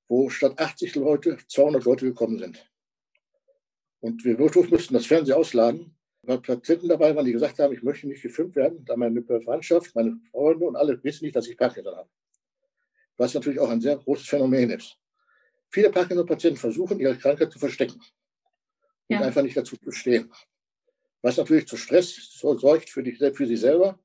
wo 0.07 0.29
statt 0.29 0.59
80 0.59 0.95
Leute 0.95 1.37
200 1.47 1.83
Leute 1.83 2.05
gekommen 2.05 2.39
sind. 2.39 2.69
Und 3.99 4.23
wir 4.23 4.37
mussten 4.37 4.93
das 4.93 5.05
Fernsehen 5.05 5.35
ausladen, 5.35 5.95
weil 6.21 6.39
Patienten 6.39 6.87
dabei 6.87 7.15
waren, 7.15 7.25
die 7.25 7.31
gesagt 7.31 7.59
haben, 7.59 7.73
ich 7.73 7.83
möchte 7.83 8.07
nicht 8.07 8.21
gefilmt 8.21 8.55
werden, 8.55 8.83
da 8.85 8.95
meine 8.95 9.23
Verwandtschaft, 9.23 9.95
meine 9.95 10.19
Freunde 10.31 10.65
und 10.65 10.75
alle 10.75 11.01
wissen 11.03 11.25
nicht, 11.25 11.35
dass 11.35 11.47
ich 11.47 11.57
Parkinson 11.57 11.95
habe. 11.95 12.09
Was 13.17 13.33
natürlich 13.33 13.59
auch 13.59 13.69
ein 13.69 13.81
sehr 13.81 13.97
großes 13.97 14.27
Phänomen 14.27 14.69
ist. 14.71 14.97
Viele 15.69 15.89
Parkinson-Patienten 15.89 16.57
versuchen, 16.57 16.99
ihre 16.99 17.17
Krankheit 17.17 17.51
zu 17.51 17.59
verstecken 17.59 17.99
und 19.07 19.15
ja. 19.15 19.21
einfach 19.21 19.41
nicht 19.41 19.57
dazu 19.57 19.75
zu 19.77 19.91
stehen. 19.91 20.31
Was 21.21 21.37
natürlich 21.37 21.67
zu 21.67 21.77
Stress 21.77 22.13
sorgt 22.39 22.89
für, 22.89 23.03
die, 23.03 23.13
für 23.13 23.47
sie 23.47 23.57
selber, 23.57 23.99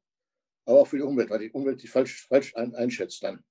aber 0.65 0.81
auch 0.81 0.87
für 0.87 0.97
die 0.97 1.03
Umwelt, 1.03 1.31
weil 1.31 1.41
die 1.41 1.51
Umwelt 1.51 1.81
sie 1.81 1.89
falsch, 1.89 2.27
falsch 2.27 2.55
ein, 2.57 2.75
einschätzt 2.75 3.23
dann. 3.23 3.43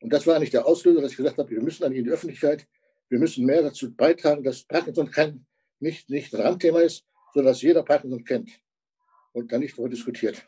Und 0.00 0.12
das 0.12 0.26
war 0.26 0.36
eigentlich 0.36 0.50
der 0.50 0.66
Auslöser, 0.66 1.00
dass 1.00 1.12
ich 1.12 1.16
gesagt 1.16 1.38
habe, 1.38 1.50
wir 1.50 1.62
müssen 1.62 1.82
dann 1.82 1.92
in 1.92 2.04
die 2.04 2.10
Öffentlichkeit, 2.10 2.66
wir 3.08 3.18
müssen 3.18 3.44
mehr 3.44 3.62
dazu 3.62 3.94
beitragen, 3.94 4.42
dass 4.42 4.64
Parkinson 4.64 5.10
kein, 5.10 5.46
nicht, 5.78 6.10
nicht 6.10 6.34
Randthema 6.34 6.80
ist, 6.80 7.04
sondern 7.32 7.52
dass 7.52 7.62
jeder 7.62 7.82
Parkinson 7.82 8.24
kennt 8.24 8.50
und 9.32 9.52
dann 9.52 9.60
nicht 9.60 9.74
darüber 9.74 9.90
diskutiert. 9.90 10.44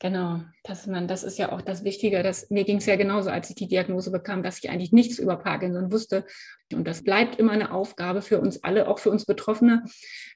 Genau, 0.00 0.42
das, 0.64 0.86
man, 0.86 1.08
das 1.08 1.24
ist 1.24 1.38
ja 1.38 1.50
auch 1.52 1.62
das 1.62 1.82
Wichtige. 1.82 2.22
Dass, 2.22 2.50
mir 2.50 2.64
ging 2.64 2.76
es 2.76 2.86
ja 2.86 2.96
genauso, 2.96 3.30
als 3.30 3.48
ich 3.48 3.56
die 3.56 3.68
Diagnose 3.68 4.10
bekam, 4.10 4.42
dass 4.42 4.58
ich 4.58 4.68
eigentlich 4.68 4.92
nichts 4.92 5.18
über 5.18 5.36
Parkinson 5.36 5.90
wusste. 5.90 6.26
Und 6.74 6.86
das 6.86 7.04
bleibt 7.04 7.36
immer 7.36 7.52
eine 7.52 7.72
Aufgabe 7.72 8.20
für 8.20 8.38
uns 8.40 8.62
alle, 8.62 8.86
auch 8.88 8.98
für 8.98 9.10
uns 9.10 9.24
Betroffene, 9.24 9.84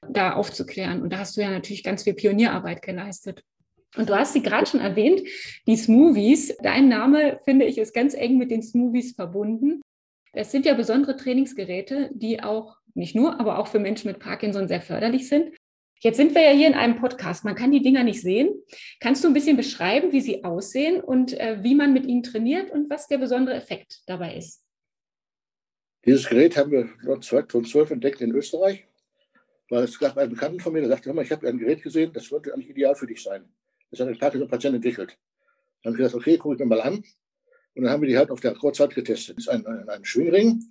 da 0.09 0.33
aufzuklären. 0.33 1.01
Und 1.01 1.13
da 1.13 1.19
hast 1.19 1.37
du 1.37 1.41
ja 1.41 1.51
natürlich 1.51 1.83
ganz 1.83 2.03
viel 2.03 2.15
Pionierarbeit 2.15 2.81
geleistet. 2.81 3.43
Und 3.95 4.09
du 4.09 4.15
hast 4.15 4.33
sie 4.33 4.43
gerade 4.43 4.67
schon 4.67 4.79
erwähnt, 4.79 5.21
die 5.65 5.75
Smoothies. 5.75 6.55
Dein 6.57 6.89
Name, 6.89 7.39
finde 7.43 7.65
ich, 7.65 7.77
ist 7.77 7.93
ganz 7.93 8.13
eng 8.13 8.37
mit 8.37 8.51
den 8.51 8.61
Smoothies 8.61 9.15
verbunden. 9.15 9.81
Es 10.31 10.51
sind 10.51 10.65
ja 10.65 10.75
besondere 10.75 11.15
Trainingsgeräte, 11.15 12.11
die 12.13 12.43
auch 12.43 12.77
nicht 12.93 13.15
nur, 13.15 13.39
aber 13.39 13.57
auch 13.57 13.67
für 13.67 13.79
Menschen 13.79 14.11
mit 14.11 14.19
Parkinson 14.19 14.67
sehr 14.67 14.81
förderlich 14.81 15.27
sind. 15.27 15.55
Jetzt 16.01 16.17
sind 16.17 16.33
wir 16.33 16.41
ja 16.41 16.51
hier 16.51 16.67
in 16.67 16.75
einem 16.75 16.97
Podcast. 16.97 17.43
Man 17.43 17.55
kann 17.55 17.71
die 17.71 17.81
Dinger 17.81 18.03
nicht 18.03 18.21
sehen. 18.21 18.63
Kannst 19.01 19.23
du 19.23 19.27
ein 19.27 19.33
bisschen 19.33 19.57
beschreiben, 19.57 20.13
wie 20.13 20.21
sie 20.21 20.43
aussehen 20.43 21.01
und 21.01 21.37
äh, 21.37 21.61
wie 21.61 21.75
man 21.75 21.91
mit 21.91 22.05
ihnen 22.05 22.23
trainiert 22.23 22.71
und 22.71 22.89
was 22.89 23.07
der 23.07 23.17
besondere 23.17 23.55
Effekt 23.55 24.01
dabei 24.05 24.35
ist? 24.35 24.63
Dieses 26.05 26.29
Gerät 26.29 26.55
haben 26.55 26.71
wir 26.71 27.19
2012 27.19 27.91
entdeckt 27.91 28.21
in 28.21 28.31
Österreich, 28.31 28.87
weil 29.69 29.83
es 29.83 29.99
gab 29.99 30.17
einen 30.17 30.31
Bekannten 30.31 30.61
von 30.61 30.71
mir, 30.71 30.79
der 30.79 30.89
sagte, 30.89 31.13
ich 31.21 31.31
habe 31.31 31.47
ein 31.49 31.57
Gerät 31.57 31.83
gesehen, 31.83 32.13
das 32.13 32.31
würde 32.31 32.53
eigentlich 32.53 32.69
ideal 32.69 32.95
für 32.95 33.07
dich 33.07 33.21
sein. 33.21 33.43
Das 33.91 33.99
hat 33.99 34.07
ein 34.07 34.17
Parkinson-Patient 34.17 34.75
entwickelt. 34.75 35.17
Dann 35.83 35.93
habe 35.93 36.01
ich 36.01 36.07
gesagt, 36.07 36.15
okay, 36.15 36.37
gucke 36.37 36.55
ich 36.55 36.59
mir 36.59 36.65
mal 36.65 36.81
an. 36.81 37.03
Und 37.75 37.83
dann 37.83 37.91
haben 37.91 38.01
wir 38.01 38.09
die 38.09 38.17
halt 38.17 38.31
auf 38.31 38.41
der 38.41 38.53
Kurzheit 38.53 38.93
getestet. 38.93 39.37
Das 39.37 39.45
ist 39.45 39.49
ein, 39.49 39.65
ein, 39.65 39.89
ein 39.89 40.05
Schwingring, 40.05 40.63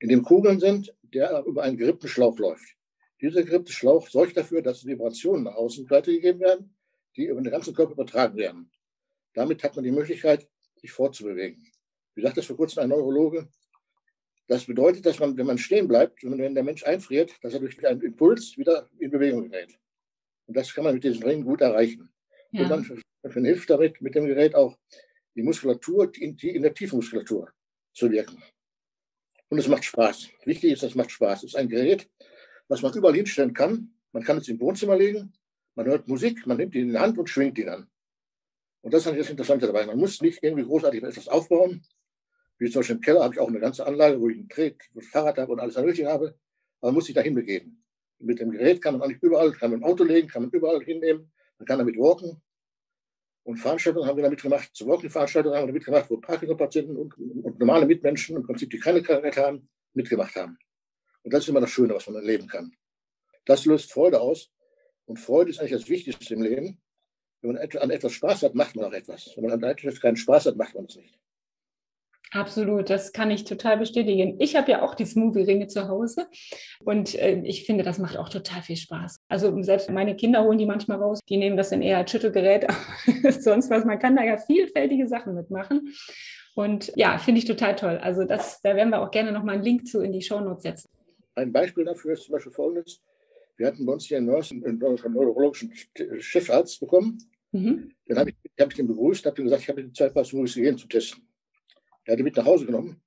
in 0.00 0.08
dem 0.08 0.22
Kugeln 0.22 0.60
sind, 0.60 0.94
der 1.02 1.44
über 1.44 1.62
einen 1.62 1.76
gerippten 1.76 2.08
Schlauch 2.08 2.38
läuft. 2.38 2.76
Dieser 3.20 3.42
gerippte 3.42 3.72
Schlauch 3.72 4.08
sorgt 4.08 4.36
dafür, 4.36 4.62
dass 4.62 4.86
Vibrationen 4.86 5.44
nach 5.44 5.56
außen 5.56 5.90
weitergegeben 5.90 6.40
werden, 6.40 6.76
die 7.16 7.26
über 7.26 7.40
den 7.40 7.50
ganzen 7.50 7.74
Körper 7.74 7.92
übertragen 7.92 8.36
werden. 8.36 8.70
Damit 9.34 9.62
hat 9.64 9.74
man 9.74 9.84
die 9.84 9.90
Möglichkeit, 9.90 10.48
sich 10.76 10.92
fortzubewegen. 10.92 11.66
Wie 12.14 12.22
sagt 12.22 12.36
das 12.36 12.46
vor 12.46 12.56
kurzem 12.56 12.84
ein 12.84 12.88
Neurologe? 12.88 13.48
Das 14.46 14.64
bedeutet, 14.64 15.04
dass 15.04 15.18
man, 15.18 15.36
wenn 15.36 15.46
man 15.46 15.58
stehen 15.58 15.88
bleibt, 15.88 16.22
wenn 16.22 16.54
der 16.54 16.64
Mensch 16.64 16.84
einfriert, 16.84 17.34
dass 17.42 17.54
er 17.54 17.60
durch 17.60 17.84
einen 17.86 18.00
Impuls 18.00 18.56
wieder 18.56 18.88
in 18.98 19.10
Bewegung 19.10 19.50
gerät. 19.50 19.78
Und 20.46 20.56
das 20.56 20.72
kann 20.72 20.84
man 20.84 20.94
mit 20.94 21.04
diesem 21.04 21.22
Ring 21.22 21.44
gut 21.44 21.60
erreichen. 21.60 22.08
Ja. 22.50 22.62
Und 22.62 22.88
man, 22.88 23.02
man 23.22 23.44
hilft 23.44 23.70
damit, 23.70 24.00
mit 24.00 24.14
dem 24.14 24.26
Gerät 24.26 24.54
auch 24.54 24.76
die 25.34 25.42
Muskulatur, 25.42 26.10
die 26.10 26.50
in 26.50 26.62
der 26.62 26.74
Tiefmuskulatur 26.74 27.52
zu 27.94 28.10
wirken. 28.10 28.42
Und 29.48 29.58
es 29.58 29.68
macht 29.68 29.84
Spaß. 29.84 30.28
Wichtig 30.44 30.72
ist, 30.72 30.82
es 30.82 30.94
macht 30.94 31.10
Spaß. 31.10 31.44
Es 31.44 31.50
ist 31.50 31.56
ein 31.56 31.68
Gerät, 31.68 32.08
was 32.68 32.82
man 32.82 32.92
überall 32.94 33.14
hinstellen 33.14 33.54
kann. 33.54 33.94
Man 34.12 34.22
kann 34.22 34.38
es 34.38 34.48
im 34.48 34.60
Wohnzimmer 34.60 34.96
legen, 34.96 35.32
man 35.74 35.86
hört 35.86 36.08
Musik, 36.08 36.46
man 36.46 36.56
nimmt 36.56 36.74
ihn 36.74 36.88
in 36.88 36.90
die 36.90 36.98
Hand 36.98 37.18
und 37.18 37.28
schwingt 37.28 37.58
ihn 37.58 37.68
an. 37.68 37.88
Und 38.80 38.94
das 38.94 39.02
ist 39.02 39.08
eigentlich 39.08 39.22
das 39.22 39.30
Interessante 39.30 39.66
dabei. 39.66 39.86
Man 39.86 39.98
muss 39.98 40.20
nicht 40.20 40.42
irgendwie 40.42 40.64
großartig 40.64 41.02
etwas 41.02 41.28
aufbauen. 41.28 41.84
Wie 42.58 42.70
zum 42.70 42.80
Beispiel 42.80 42.96
im 42.96 43.02
Keller 43.02 43.22
habe 43.22 43.34
ich 43.34 43.40
auch 43.40 43.48
eine 43.48 43.60
ganze 43.60 43.86
Anlage, 43.86 44.20
wo 44.20 44.28
ich 44.28 44.38
ein 44.38 44.48
Tret, 44.48 44.76
ein 44.94 45.02
Fahrrad 45.02 45.38
habe 45.38 45.52
und 45.52 45.60
alles 45.60 45.76
Mögliche 45.76 46.08
habe. 46.08 46.34
Aber 46.80 46.88
man 46.88 46.94
muss 46.94 47.06
sich 47.06 47.14
dahin 47.14 47.34
begeben. 47.34 47.84
Mit 48.18 48.40
dem 48.40 48.50
Gerät 48.50 48.82
kann 48.82 48.94
man 48.94 49.02
eigentlich 49.02 49.22
überall, 49.22 49.52
kann 49.52 49.70
man 49.70 49.80
im 49.80 49.84
Auto 49.84 50.04
legen, 50.04 50.28
kann 50.28 50.42
man 50.42 50.50
überall 50.50 50.82
hinnehmen. 50.82 51.30
Man 51.58 51.66
kann 51.66 51.78
damit 51.78 51.96
walken. 51.96 52.40
Und 53.44 53.56
Veranstaltungen 53.56 54.06
haben 54.06 54.16
wir 54.16 54.24
damit 54.24 54.42
gemacht, 54.42 54.70
zu 54.74 54.86
Walking-Veranstaltungen 54.86 55.56
haben 55.56 55.64
wir 55.64 55.72
damit 55.72 55.84
gemacht, 55.84 56.10
wo 56.10 56.18
Parkinson-Patienten 56.18 56.96
und, 56.96 57.16
und, 57.16 57.58
normale 57.58 57.86
Mitmenschen, 57.86 58.36
im 58.36 58.42
Prinzip, 58.42 58.68
die 58.70 58.78
keine 58.78 59.02
Krankheit 59.02 59.36
haben, 59.38 59.68
mitgemacht 59.94 60.34
haben. 60.36 60.58
Und 61.22 61.32
das 61.32 61.44
ist 61.44 61.48
immer 61.48 61.60
das 61.60 61.70
Schöne, 61.70 61.94
was 61.94 62.06
man 62.06 62.16
erleben 62.16 62.46
kann. 62.46 62.76
Das 63.46 63.64
löst 63.64 63.90
Freude 63.90 64.20
aus. 64.20 64.50
Und 65.06 65.18
Freude 65.18 65.50
ist 65.50 65.60
eigentlich 65.60 65.72
das 65.72 65.88
Wichtigste 65.88 66.34
im 66.34 66.42
Leben. 66.42 66.82
Wenn 67.40 67.54
man 67.54 67.62
an 67.62 67.90
etwas 67.90 68.12
Spaß 68.12 68.42
hat, 68.42 68.54
macht 68.54 68.76
man 68.76 68.84
auch 68.84 68.92
etwas. 68.92 69.32
Wenn 69.34 69.44
man 69.44 69.52
an 69.52 69.70
etwas 69.70 70.00
keinen 70.00 70.16
Spaß 70.16 70.46
hat, 70.46 70.56
macht 70.56 70.74
man 70.74 70.84
es 70.84 70.96
nicht. 70.96 71.18
Absolut, 72.32 72.90
das 72.90 73.12
kann 73.12 73.30
ich 73.30 73.44
total 73.44 73.78
bestätigen. 73.78 74.36
Ich 74.38 74.54
habe 74.54 74.70
ja 74.70 74.82
auch 74.82 74.94
die 74.94 75.06
Smoothie-Ringe 75.06 75.66
zu 75.66 75.88
Hause 75.88 76.26
und 76.84 77.14
äh, 77.14 77.40
ich 77.44 77.64
finde, 77.64 77.84
das 77.84 77.98
macht 77.98 78.16
auch 78.18 78.28
total 78.28 78.62
viel 78.62 78.76
Spaß. 78.76 79.20
Also 79.28 79.62
selbst 79.62 79.90
meine 79.90 80.14
Kinder 80.14 80.44
holen 80.44 80.58
die 80.58 80.66
manchmal 80.66 80.98
raus, 80.98 81.20
die 81.28 81.38
nehmen 81.38 81.56
das 81.56 81.70
dann 81.70 81.80
eher 81.80 81.98
als 81.98 82.10
Schüttelgerät, 82.10 82.66
sonst 83.40 83.70
was. 83.70 83.84
Man 83.84 83.98
kann 83.98 84.16
da 84.16 84.24
ja 84.24 84.36
vielfältige 84.36 85.08
Sachen 85.08 85.34
mitmachen. 85.34 85.94
Und 86.54 86.92
ja, 86.96 87.18
finde 87.18 87.38
ich 87.38 87.44
total 87.44 87.76
toll. 87.76 87.98
Also 87.98 88.24
das, 88.24 88.60
da 88.62 88.74
werden 88.74 88.90
wir 88.90 89.00
auch 89.00 89.10
gerne 89.10 89.32
nochmal 89.32 89.54
einen 89.54 89.64
Link 89.64 89.86
zu 89.86 90.00
in 90.00 90.12
die 90.12 90.22
Shownotes 90.22 90.64
setzen. 90.64 90.88
Ein 91.34 91.52
Beispiel 91.52 91.84
dafür 91.84 92.14
ist 92.14 92.24
zum 92.24 92.32
Beispiel 92.32 92.52
folgendes. 92.52 93.00
Wir 93.56 93.68
hatten 93.68 93.86
bei 93.86 93.92
uns 93.92 94.06
hier 94.06 94.18
in 94.18 94.26
Nürnberg 94.26 95.04
einen 95.04 95.14
neurologischen 95.14 95.72
Chefarzt 96.18 96.80
bekommen. 96.80 97.18
Mhm. 97.52 97.92
Dann 98.06 98.18
habe 98.18 98.30
ich, 98.30 98.36
hab 98.60 98.70
ich 98.70 98.76
den 98.76 98.88
begrüßt, 98.88 99.24
habe 99.24 99.40
ihm 99.40 99.44
gesagt, 99.44 99.62
ich 99.62 99.68
habe 99.68 99.84
die 99.84 99.92
Zeit, 99.92 100.14
was 100.14 100.28
Smoothies 100.28 100.76
zu 100.76 100.88
testen. 100.88 101.27
Er 102.08 102.12
hatte 102.12 102.22
mit 102.22 102.36
nach 102.36 102.46
Hause 102.46 102.64
genommen. 102.64 103.02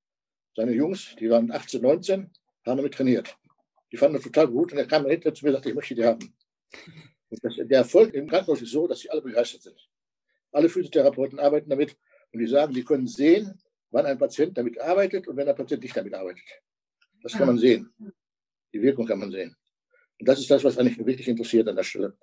Seine 0.56 0.74
Jungs, 0.74 1.16
die 1.20 1.28
waren 1.28 1.52
18, 1.52 1.82
19, 1.82 2.30
haben 2.68 2.78
damit 2.78 2.94
trainiert. 2.94 3.36
Die 3.92 3.98
fanden 3.98 4.14
das 4.14 4.24
total 4.24 4.48
gut 4.48 4.72
und 4.72 4.78
er 4.78 4.86
kam 4.86 5.08
hinterher 5.08 5.34
zu 5.34 5.44
mir 5.44 5.50
und 5.50 5.56
sagte, 5.56 5.70
ich 5.70 5.76
möchte 5.76 5.96
die 5.96 6.06
haben. 6.06 6.36
Das, 7.32 7.56
der 7.56 7.80
Erfolg 7.80 8.14
im 8.14 8.30
Krankenhaus 8.30 8.62
ist 8.62 8.70
so, 8.70 8.88
dass 8.88 9.00
sie 9.00 9.10
alle 9.10 9.24
begeistert 9.24 9.64
sind. 9.64 9.90
Alle 10.52 10.70
Physiotherapeuten 10.70 11.40
arbeiten 11.40 11.68
damit 11.68 11.98
und 12.32 12.42
die 12.42 12.46
sagen, 12.46 12.76
die 12.76 12.84
können 12.84 13.08
sehen, 13.08 13.60
wann 13.90 14.06
ein 14.06 14.20
Patient 14.20 14.56
damit 14.56 14.80
arbeitet 14.80 15.28
und 15.28 15.36
wenn 15.36 15.50
ein 15.50 15.56
Patient 15.56 15.82
nicht 15.82 15.98
damit 15.98 16.14
arbeitet. 16.14 16.46
Das 17.24 17.34
kann 17.34 17.48
man 17.48 17.58
sehen. 17.58 17.92
Die 18.72 18.82
Wirkung 18.84 19.08
kann 19.08 19.18
man 19.18 19.32
sehen. 19.32 19.56
Und 20.20 20.28
das 20.28 20.40
ist 20.40 20.52
das, 20.52 20.64
was 20.64 20.78
eigentlich 20.78 21.04
wirklich 21.04 21.28
interessiert 21.28 21.68
an 21.68 21.76
der 21.76 21.84
Stelle. 21.84 22.16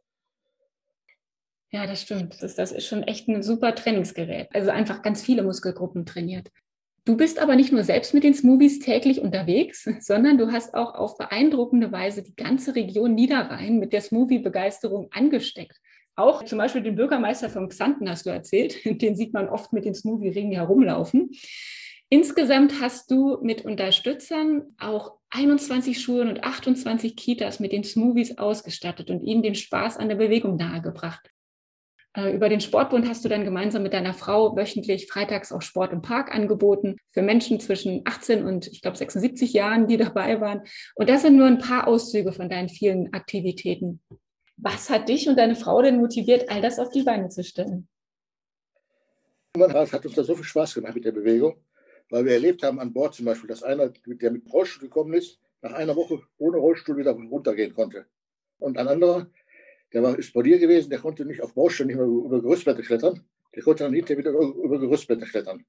Ja, 1.71 1.89
das 1.89 2.03
stimmt. 2.03 2.41
Das, 2.41 2.55
das 2.55 2.71
ist 2.71 2.87
schon 2.87 3.03
echt 3.03 3.27
ein 3.27 3.43
super 3.43 3.75
Trainingsgerät. 3.75 4.55
Also 4.55 4.71
einfach 4.71 5.03
ganz 5.03 5.23
viele 5.23 5.43
Muskelgruppen 5.43 6.07
trainiert. 6.07 6.53
Du 7.09 7.17
bist 7.17 7.39
aber 7.39 7.57
nicht 7.57 7.73
nur 7.73 7.85
selbst 7.85 8.13
mit 8.13 8.23
den 8.23 8.35
Smoothies 8.35 8.81
täglich 8.81 9.23
unterwegs, 9.23 9.89
sondern 10.01 10.37
du 10.37 10.53
hast 10.53 10.75
auch 10.75 10.95
auf 10.95 11.17
beeindruckende 11.17 11.91
Weise 11.91 12.23
die 12.23 12.37
ganze 12.37 12.75
Region 12.75 13.15
Niederrhein 13.15 13.79
mit 13.79 13.95
der 13.95 14.03
Smoothie-Begeisterung 14.03 15.09
angesteckt. 15.11 15.79
Auch 16.17 16.45
zum 16.45 16.59
Beispiel 16.59 16.83
den 16.83 16.97
Bürgermeister 16.97 17.49
von 17.49 17.71
Xanten 17.71 18.11
hast 18.11 18.27
du 18.27 18.31
erzählt, 18.31 18.77
den 18.85 19.17
sieht 19.17 19.33
man 19.33 19.49
oft 19.49 19.73
mit 19.73 19.87
den 19.87 19.95
Smoothie-Ringen 19.95 20.53
herumlaufen. 20.53 21.31
Insgesamt 22.11 22.79
hast 22.83 23.11
du 23.11 23.39
mit 23.41 23.65
Unterstützern 23.65 24.65
auch 24.79 25.15
21 25.31 25.99
Schulen 25.99 26.29
und 26.29 26.45
28 26.45 27.17
Kitas 27.17 27.59
mit 27.59 27.73
den 27.73 27.85
Smoothies 27.85 28.37
ausgestattet 28.37 29.11
und 29.11 29.23
ihnen 29.23 29.43
den 29.43 29.55
Spaß 29.55 29.97
an 29.97 30.11
der 30.11 30.17
Bewegung 30.17 30.57
nahegebracht. 30.57 31.31
Äh, 32.19 32.35
über 32.35 32.49
den 32.49 32.61
Sportbund 32.61 33.09
hast 33.09 33.25
du 33.25 33.29
dann 33.29 33.45
gemeinsam 33.45 33.85
mit 33.85 33.93
deiner 33.93 34.13
Frau 34.13 34.57
wöchentlich 34.57 35.07
freitags 35.07 35.53
auch 35.53 35.63
Sport 35.63 35.93
im 35.93 36.03
Park 36.03 36.35
angeboten 36.35 36.97
für 37.11 37.23
Menschen 37.23 37.61
zwischen 37.61 38.03
18 38.05 38.45
und 38.45 38.67
ich 38.67 38.83
glaube 38.83 38.97
76 38.97 39.53
Jahren, 39.53 39.87
die 39.87 39.97
dabei 39.99 40.41
waren. 40.41 40.63
Und 40.97 41.09
das 41.09 41.23
sind 41.23 41.37
nur 41.37 41.47
ein 41.47 41.59
paar 41.59 41.87
Auszüge 41.87 42.33
von 42.33 42.49
deinen 42.49 42.69
vielen 42.69 43.13
Aktivitäten. 43.13 44.01
Was 44.57 44.91
hat 44.91 45.09
dich 45.09 45.29
und 45.29 45.39
deine 45.39 45.55
Frau 45.55 45.81
denn 45.81 45.99
motiviert, 45.99 46.51
all 46.51 46.61
das 46.61 46.81
auf 46.81 46.91
die 46.91 47.05
Beine 47.05 47.29
zu 47.29 47.45
stellen? 47.45 47.89
Es 49.57 49.93
hat 49.93 50.05
uns 50.05 50.15
da 50.17 50.25
so 50.25 50.35
viel 50.35 50.45
Spaß 50.45 50.75
gemacht 50.75 50.95
mit 50.95 51.05
der 51.05 51.13
Bewegung, 51.13 51.57
weil 52.11 52.25
wir 52.25 52.33
erlebt 52.33 52.65
haben 52.65 52.81
an 52.81 52.93
Bord 52.93 53.15
zum 53.15 53.27
Beispiel, 53.27 53.49
dass 53.49 53.63
einer, 53.63 53.91
der 53.91 54.31
mit 54.33 54.53
Rollstuhl 54.53 54.89
gekommen 54.89 55.15
ist, 55.15 55.39
nach 55.63 55.73
einer 55.73 55.95
Woche 55.95 56.21
ohne 56.39 56.59
Rollstuhl 56.59 56.97
wieder 56.97 57.13
runtergehen 57.13 57.75
konnte. 57.75 58.07
Und 58.59 58.77
ein 58.77 58.89
anderer, 58.89 59.29
der 59.93 60.03
war 60.03 60.21
Sportier 60.23 60.59
gewesen, 60.59 60.91
der 60.91 60.99
konnte 60.99 61.25
nicht 61.25 61.43
auf 61.43 61.55
Baustellen 61.55 61.89
nicht 61.89 61.97
mehr 61.97 62.07
über 62.07 62.43
Gerüstblätter 62.43 62.83
klettern. 62.83 63.25
Der 63.55 63.63
konnte 63.63 63.85
dann 63.85 63.95
hinterher 63.95 64.19
wieder 64.19 64.33
über 64.33 64.79
Gerüstblätter 64.79 65.27
klettern. 65.27 65.65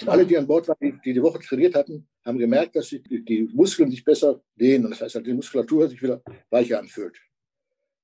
Und 0.00 0.08
alle, 0.08 0.26
die 0.26 0.36
an 0.36 0.46
Bord 0.46 0.68
waren, 0.68 1.00
die, 1.04 1.12
die 1.12 1.22
Woche 1.22 1.40
trainiert 1.40 1.74
hatten, 1.74 2.06
haben 2.24 2.38
gemerkt, 2.38 2.76
dass 2.76 2.88
die, 2.88 3.02
die 3.02 3.48
Muskeln 3.54 3.90
sich 3.90 4.04
besser 4.04 4.42
dehnen. 4.54 4.90
Das 4.90 5.00
heißt, 5.00 5.26
die 5.26 5.32
Muskulatur 5.32 5.88
sich 5.88 6.02
wieder 6.02 6.22
weicher 6.50 6.78
anfühlt. 6.78 7.18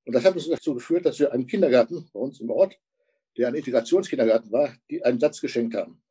Und 0.05 0.13
das 0.13 0.25
hat 0.25 0.33
uns 0.33 0.47
dazu 0.47 0.73
geführt, 0.73 1.05
dass 1.05 1.19
wir 1.19 1.31
einem 1.31 1.45
Kindergarten 1.45 2.09
bei 2.11 2.19
uns 2.19 2.39
im 2.41 2.49
Ort, 2.49 2.77
der 3.37 3.47
ein 3.47 3.55
Integrationskindergarten 3.55 4.51
war, 4.51 4.75
die 4.89 5.03
einen 5.03 5.19
Satz 5.19 5.39
geschenkt 5.39 5.75
haben. 5.75 6.01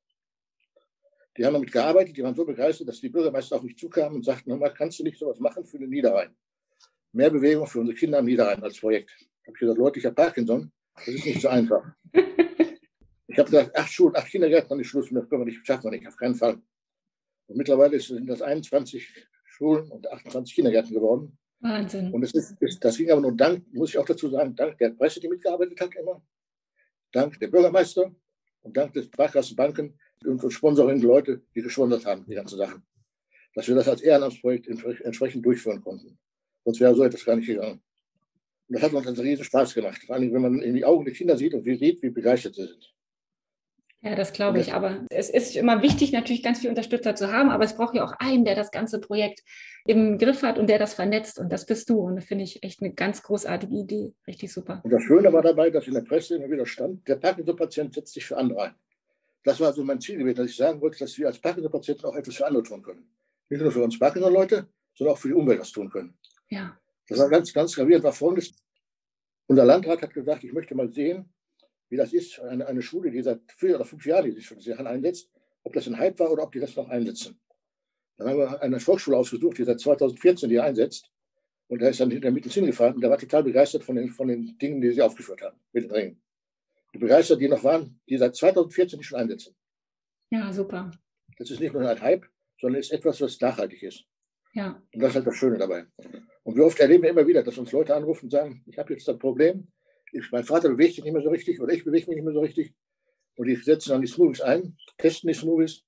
Die 1.36 1.44
haben 1.44 1.54
damit 1.54 1.72
gearbeitet, 1.72 2.16
die 2.16 2.22
waren 2.22 2.34
so 2.34 2.44
begeistert, 2.44 2.88
dass 2.88 3.00
die 3.00 3.08
Bürgermeister 3.08 3.56
auf 3.56 3.62
mich 3.62 3.76
zukamen 3.76 4.16
und 4.16 4.24
sagten, 4.24 4.56
mal, 4.58 4.72
kannst 4.72 4.98
du 4.98 5.02
nicht 5.02 5.18
sowas 5.18 5.40
machen 5.40 5.64
für 5.64 5.78
den 5.78 5.90
Niederrhein? 5.90 6.34
Mehr 7.12 7.30
Bewegung 7.30 7.66
für 7.66 7.80
unsere 7.80 7.96
Kinder 7.96 8.18
am 8.18 8.26
Niederrhein 8.26 8.62
als 8.62 8.78
Projekt. 8.78 9.12
Habe 9.46 9.54
ich 9.54 9.60
gesagt, 9.60 9.78
Leute, 9.78 9.98
ich 9.98 10.06
habe 10.06 10.14
Parkinson. 10.14 10.72
Das 10.94 11.08
ist 11.08 11.26
nicht 11.26 11.40
so 11.40 11.48
einfach. 11.48 11.84
ich 12.12 13.38
habe 13.38 13.50
gesagt, 13.50 13.76
acht 13.76 13.92
Schulen, 13.92 14.16
acht 14.16 14.28
Kindergärten, 14.28 14.68
dann 14.70 14.80
ist 14.80 14.88
Schluss. 14.88 15.08
Das 15.10 15.28
können 15.28 15.42
wir 15.42 15.46
nicht, 15.46 15.66
schaffen 15.66 15.90
nicht, 15.90 16.06
auf 16.06 16.16
keinen 16.16 16.34
Fall. 16.34 16.60
Und 17.46 17.56
mittlerweile 17.56 17.98
sind 17.98 18.26
das 18.26 18.42
21 18.42 19.26
Schulen 19.44 19.90
und 19.90 20.10
28 20.10 20.54
Kindergärten 20.54 20.94
geworden. 20.94 21.38
Wahnsinn. 21.60 22.12
Und 22.12 22.22
es 22.24 22.34
ist, 22.34 22.56
das 22.80 22.96
ging 22.96 23.10
aber 23.10 23.20
nur 23.20 23.36
dank, 23.36 23.64
muss 23.72 23.90
ich 23.90 23.98
auch 23.98 24.04
dazu 24.04 24.28
sagen, 24.28 24.54
dank 24.56 24.76
der 24.78 24.90
Presse, 24.90 25.20
die 25.20 25.28
mitgearbeitet 25.28 25.80
hat 25.80 25.94
immer, 25.94 26.24
dank 27.12 27.38
der 27.38 27.48
Bürgermeister 27.48 28.12
und 28.62 28.76
dank 28.76 28.92
des 28.94 29.06
Sparkassenbanken 29.06 29.98
und 30.24 30.52
Sponsoring-Leute, 30.52 31.42
die 31.54 31.62
gesponsert 31.62 32.04
haben, 32.04 32.26
die 32.26 32.34
ganzen 32.34 32.58
Sachen. 32.58 32.82
Dass 33.54 33.68
wir 33.68 33.74
das 33.74 33.88
als 33.88 34.00
Ehrenamtsprojekt 34.00 34.66
entsprechend 34.66 35.44
durchführen 35.44 35.80
konnten. 35.80 36.18
Sonst 36.64 36.80
wäre 36.80 36.94
so 36.94 37.04
etwas 37.04 37.24
gar 37.24 37.36
nicht 37.36 37.46
gegangen. 37.46 37.82
Und 38.72 38.80
das 38.80 38.90
hat 38.90 38.94
uns 38.94 39.06
einen 39.06 39.28
riesen 39.28 39.44
Spaß 39.44 39.74
gemacht. 39.74 40.00
Vor 40.06 40.16
allem, 40.16 40.32
wenn 40.32 40.40
man 40.40 40.62
in 40.62 40.72
die 40.72 40.86
Augen 40.86 41.04
der 41.04 41.12
Kinder 41.12 41.36
sieht 41.36 41.52
und 41.52 41.66
wie 41.66 41.76
sieht, 41.76 42.02
wie 42.02 42.08
begeistert 42.08 42.54
sie 42.54 42.64
sind. 42.64 42.94
Ja, 44.00 44.16
das 44.16 44.32
glaube 44.32 44.60
ich. 44.60 44.72
Aber 44.72 45.04
es 45.10 45.28
ist 45.28 45.54
immer 45.56 45.82
wichtig, 45.82 46.10
natürlich 46.10 46.42
ganz 46.42 46.60
viele 46.60 46.70
Unterstützer 46.70 47.14
zu 47.14 47.30
haben, 47.30 47.50
aber 47.50 47.64
es 47.64 47.76
braucht 47.76 47.94
ja 47.94 48.02
auch 48.02 48.14
einen, 48.18 48.46
der 48.46 48.54
das 48.54 48.70
ganze 48.70 48.98
Projekt 48.98 49.42
im 49.84 50.16
Griff 50.16 50.42
hat 50.42 50.58
und 50.58 50.68
der 50.70 50.78
das 50.78 50.94
vernetzt. 50.94 51.38
Und 51.38 51.52
das 51.52 51.66
bist 51.66 51.90
du. 51.90 52.00
Und 52.00 52.16
das 52.16 52.24
finde 52.24 52.44
ich 52.44 52.62
echt 52.62 52.80
eine 52.80 52.94
ganz 52.94 53.22
großartige 53.22 53.74
Idee. 53.74 54.14
Richtig 54.26 54.50
super. 54.50 54.80
Und 54.82 54.90
das 54.90 55.02
Schöne 55.02 55.30
war 55.30 55.42
dabei, 55.42 55.68
dass 55.68 55.86
in 55.86 55.92
der 55.92 56.00
Presse 56.00 56.36
immer 56.36 56.50
wieder 56.50 56.64
stand, 56.64 57.06
der 57.06 57.16
Parkinson-Patient 57.16 57.92
setzt 57.92 58.14
sich 58.14 58.24
für 58.24 58.38
andere 58.38 58.62
ein. 58.62 58.74
Das 59.44 59.60
war 59.60 59.70
so 59.74 59.84
mein 59.84 60.00
Ziel 60.00 60.16
gewesen, 60.16 60.36
dass 60.36 60.48
ich 60.48 60.56
sagen 60.56 60.80
wollte, 60.80 60.98
dass 60.98 61.18
wir 61.18 61.26
als 61.26 61.38
Parkinson-Patienten 61.38 62.06
auch 62.06 62.16
etwas 62.16 62.36
für 62.36 62.46
andere 62.46 62.62
tun 62.62 62.82
können. 62.82 63.06
Nicht 63.50 63.60
nur 63.60 63.70
für 63.70 63.84
uns 63.84 63.98
Parkinson-Leute, 63.98 64.66
sondern 64.94 65.14
auch 65.14 65.18
für 65.18 65.28
die 65.28 65.34
Umwelt 65.34 65.60
was 65.60 65.70
tun 65.70 65.90
können. 65.90 66.14
Ja. 66.48 66.74
Das 67.08 67.18
war 67.18 67.28
ganz, 67.28 67.52
ganz 67.52 67.74
gravierend, 67.74 68.04
war 68.04 68.12
folgendes. 68.12 68.54
Unser 69.52 69.66
Landrat 69.66 70.00
hat 70.00 70.14
gesagt, 70.14 70.44
ich 70.44 70.52
möchte 70.54 70.74
mal 70.74 70.90
sehen, 70.90 71.30
wie 71.90 71.98
das 71.98 72.14
ist, 72.14 72.40
eine, 72.40 72.66
eine 72.66 72.80
Schule, 72.80 73.10
die 73.10 73.20
seit 73.20 73.40
vier 73.58 73.74
oder 73.74 73.84
fünf 73.84 74.06
Jahren 74.06 74.24
die 74.24 74.30
sich 74.30 74.46
schon 74.46 74.58
sehr 74.58 74.80
einsetzt, 74.80 75.30
ob 75.62 75.74
das 75.74 75.86
ein 75.86 75.98
Hype 75.98 76.18
war 76.20 76.32
oder 76.32 76.44
ob 76.44 76.52
die 76.52 76.58
das 76.58 76.74
noch 76.74 76.88
einsetzen. 76.88 77.38
Dann 78.16 78.30
haben 78.30 78.38
wir 78.38 78.62
eine 78.62 78.80
Volksschule 78.80 79.18
ausgesucht, 79.18 79.58
die 79.58 79.64
seit 79.64 79.78
2014 79.78 80.48
hier 80.48 80.64
einsetzt. 80.64 81.12
Und 81.68 81.82
da 81.82 81.88
ist 81.88 82.00
dann 82.00 82.10
hinter 82.10 82.30
mit 82.30 82.46
uns 82.46 82.54
hingefahren 82.54 82.94
und 82.94 83.02
der 83.02 83.10
war 83.10 83.18
total 83.18 83.42
begeistert 83.42 83.84
von 83.84 83.96
den, 83.96 84.08
von 84.08 84.28
den 84.28 84.56
Dingen, 84.56 84.80
die 84.80 84.90
sie 84.90 85.02
aufgeführt 85.02 85.42
haben, 85.42 85.60
mit 85.74 85.84
den 85.84 85.90
Ringen. 85.90 86.22
Die 86.94 86.98
begeistert, 86.98 87.38
die 87.38 87.48
noch 87.48 87.62
waren, 87.62 88.00
die 88.08 88.16
seit 88.16 88.34
2014 88.34 89.00
die 89.00 89.04
schon 89.04 89.18
einsetzen. 89.18 89.54
Ja, 90.30 90.50
super. 90.50 90.90
Das 91.36 91.50
ist 91.50 91.60
nicht 91.60 91.74
nur 91.74 91.86
ein 91.86 92.00
Hype, 92.00 92.24
sondern 92.58 92.80
ist 92.80 92.90
etwas, 92.90 93.20
was 93.20 93.38
nachhaltig 93.38 93.82
ist. 93.82 94.06
Ja. 94.52 94.82
Und 94.92 95.00
das 95.00 95.10
ist 95.10 95.16
halt 95.16 95.26
das 95.26 95.36
Schöne 95.36 95.58
dabei. 95.58 95.86
Und 96.42 96.56
wie 96.56 96.60
oft 96.60 96.78
erleben 96.78 97.04
wir 97.04 97.10
immer 97.10 97.26
wieder, 97.26 97.42
dass 97.42 97.58
uns 97.58 97.72
Leute 97.72 97.94
anrufen 97.94 98.26
und 98.26 98.30
sagen, 98.30 98.62
ich 98.66 98.78
habe 98.78 98.92
jetzt 98.92 99.08
ein 99.08 99.18
Problem, 99.18 99.68
ich, 100.12 100.30
mein 100.30 100.44
Vater 100.44 100.68
bewegt 100.68 100.94
sich 100.94 101.04
nicht 101.04 101.12
mehr 101.12 101.22
so 101.22 101.30
richtig 101.30 101.60
oder 101.60 101.72
ich 101.72 101.84
bewege 101.84 102.06
mich 102.08 102.16
nicht 102.16 102.24
mehr 102.24 102.34
so 102.34 102.40
richtig. 102.40 102.74
Und 103.36 103.46
die 103.46 103.56
setzen 103.56 103.90
dann 103.90 104.02
die 104.02 104.08
Smoothies 104.08 104.42
ein, 104.42 104.76
testen 104.98 105.28
die 105.28 105.34
Smoothies, 105.34 105.84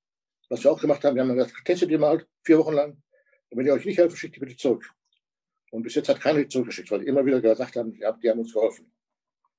was 0.49 0.65
wir 0.65 0.73
auch 0.73 0.81
gemacht 0.81 1.05
haben. 1.05 1.15
Wir 1.15 1.23
haben 1.23 1.29
dann 1.29 1.37
gesagt, 1.37 1.65
testet 1.65 1.91
ihr 1.91 1.99
mal 1.99 2.25
vier 2.43 2.59
Wochen 2.59 2.73
lang. 2.73 3.03
Und 3.51 3.59
wenn 3.59 3.67
ihr 3.67 3.75
euch 3.75 3.85
nicht 3.85 3.99
helfen, 3.99 4.17
schickt 4.17 4.37
die 4.37 4.41
bitte 4.41 4.57
zurück. 4.57 4.89
Und 5.71 5.83
bis 5.83 5.95
jetzt 5.95 6.09
hat 6.09 6.21
keiner 6.21 6.39
die 6.39 6.49
zurückgeschickt, 6.49 6.91
weil 6.91 7.01
die 7.01 7.07
immer 7.07 7.27
wieder 7.27 7.41
gesagt 7.41 7.77
haben, 7.77 7.93
die 7.93 8.05
haben 8.05 8.39
uns 8.39 8.53
geholfen. 8.53 8.91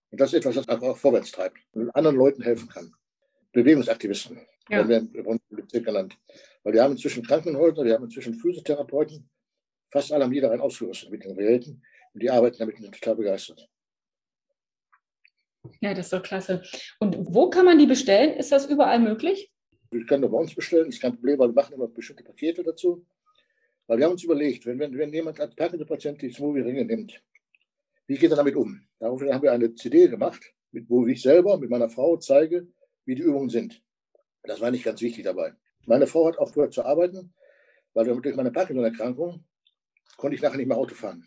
Und 0.10 0.22
das 0.22 0.32
ist 0.32 0.40
etwas, 0.40 0.56
was 0.56 0.70
einfach 0.70 0.88
auch 0.88 0.98
vorwärts 0.98 1.32
treibt 1.32 1.58
und 1.74 1.90
anderen 1.92 2.16
Leuten 2.16 2.42
helfen 2.42 2.70
kann. 2.70 2.94
Bewegungsaktivisten 3.52 4.40
ja. 4.70 4.88
werden 4.88 5.14
wir 5.14 5.26
im 5.26 5.40
Bezirk 5.50 5.86
genannt. 5.86 6.18
Weil 6.66 6.74
wir 6.74 6.84
haben 6.84 6.94
inzwischen 6.94 7.24
Krankenhäuser, 7.24 7.86
wir 7.86 7.94
haben 7.94 8.06
inzwischen 8.06 8.34
Physiotherapeuten, 8.34 9.30
fast 9.92 10.12
alle 10.12 10.24
haben 10.24 10.34
jeder 10.34 10.52
einen 10.52 10.62
ausgerüstet 10.62 11.12
mit 11.12 11.24
den 11.24 11.38
Geräten 11.38 11.84
und 12.14 12.24
die 12.24 12.30
arbeiten 12.30 12.58
damit 12.58 12.78
total 12.78 13.16
begeistert. 13.16 13.70
Ja, 15.80 15.94
das 15.94 16.08
ist 16.08 16.14
doch 16.14 16.24
klasse. 16.24 16.64
Und 17.00 17.18
wo 17.20 17.52
kann 17.52 17.66
man 17.66 17.78
die 17.78 17.86
bestellen? 17.86 18.34
Ist 18.34 18.52
das 18.52 18.66
überall 18.66 19.00
möglich? 19.00 19.52
Ich 19.92 20.08
kann 20.08 20.22
nur 20.22 20.32
bei 20.32 20.38
uns 20.40 20.56
bestellen, 20.56 20.90
ist 20.90 21.00
kein 21.00 21.14
Problem, 21.14 21.38
weil 21.38 21.50
wir 21.50 21.54
machen 21.54 21.76
immer 21.76 21.88
bestimmte 21.88 22.24
Pakete 22.24 22.64
dazu. 22.64 23.06
Weil 23.86 24.00
wir 24.00 24.06
haben 24.06 24.14
uns 24.14 24.24
überlegt, 24.24 24.66
wenn, 24.66 24.80
wenn, 24.80 24.98
wenn 24.98 25.14
jemand 25.14 25.40
als 25.40 25.54
Parkinson-Patient 25.56 26.20
die 26.20 26.32
Smoothie-Ringe 26.32 26.86
nimmt, 26.86 27.24
wie 28.08 28.18
geht 28.18 28.32
er 28.32 28.38
damit 28.38 28.56
um? 28.56 28.82
Daraufhin 29.00 29.32
haben 29.32 29.44
wir 29.44 29.52
eine 29.52 29.76
CD 29.76 30.08
gemacht, 30.08 30.42
mit, 30.72 30.90
wo 30.90 31.06
ich 31.06 31.22
selber 31.22 31.60
mit 31.60 31.70
meiner 31.70 31.90
Frau 31.90 32.18
zeige, 32.18 32.68
wie 33.06 33.14
die 33.14 33.22
Übungen 33.22 33.50
sind. 33.50 33.84
Das 34.42 34.62
war 34.62 34.72
nicht 34.72 34.84
ganz 34.84 35.02
wichtig 35.02 35.24
dabei. 35.24 35.54
Meine 35.86 36.08
Frau 36.08 36.28
hat 36.28 36.38
aufgehört 36.38 36.74
zu 36.74 36.84
arbeiten, 36.84 37.34
weil 37.94 38.06
durch 38.06 38.36
meine 38.36 38.52
Parkinson-Erkrankung 38.52 39.44
konnte 40.18 40.36
ich 40.36 40.42
nachher 40.42 40.58
nicht 40.58 40.68
mehr 40.68 40.78
Auto 40.78 40.96
fahren. 40.96 41.26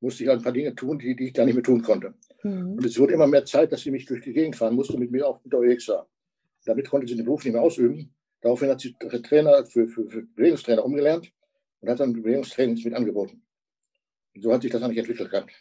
Musste 0.00 0.22
ich 0.22 0.28
halt 0.28 0.40
ein 0.40 0.44
paar 0.44 0.52
Dinge 0.52 0.74
tun, 0.74 0.98
die, 0.98 1.14
die 1.14 1.26
ich 1.26 1.32
da 1.32 1.44
nicht 1.44 1.54
mehr 1.54 1.62
tun 1.62 1.82
konnte. 1.82 2.14
Mhm. 2.42 2.72
Und 2.74 2.84
es 2.84 2.98
wurde 2.98 3.12
immer 3.12 3.26
mehr 3.26 3.44
Zeit, 3.44 3.70
dass 3.72 3.82
sie 3.82 3.90
mich 3.90 4.06
durch 4.06 4.22
die 4.22 4.32
Gegend 4.32 4.56
fahren 4.56 4.74
musste 4.74 4.98
mit 4.98 5.10
mir 5.10 5.26
auch 5.26 5.44
unterwegs 5.44 5.88
war. 5.88 6.08
Damit 6.64 6.88
konnte 6.88 7.06
sie 7.06 7.16
den 7.16 7.24
Beruf 7.24 7.44
nicht 7.44 7.52
mehr 7.52 7.62
ausüben. 7.62 8.14
Daraufhin 8.40 8.70
hat 8.70 8.80
sie 8.80 8.94
Trainer 8.94 9.66
für, 9.66 9.86
für, 9.88 10.08
für 10.08 10.22
Bewegungstrainer 10.22 10.84
umgelernt 10.84 11.30
und 11.80 11.90
hat 11.90 12.00
dann 12.00 12.14
Bewegungstrainings 12.14 12.84
mit 12.84 12.94
angeboten. 12.94 13.42
Und 14.34 14.42
so 14.42 14.52
hat 14.52 14.62
sich 14.62 14.70
das 14.70 14.82
eigentlich 14.82 14.98
entwickelt 14.98 15.30
gehabt. 15.30 15.52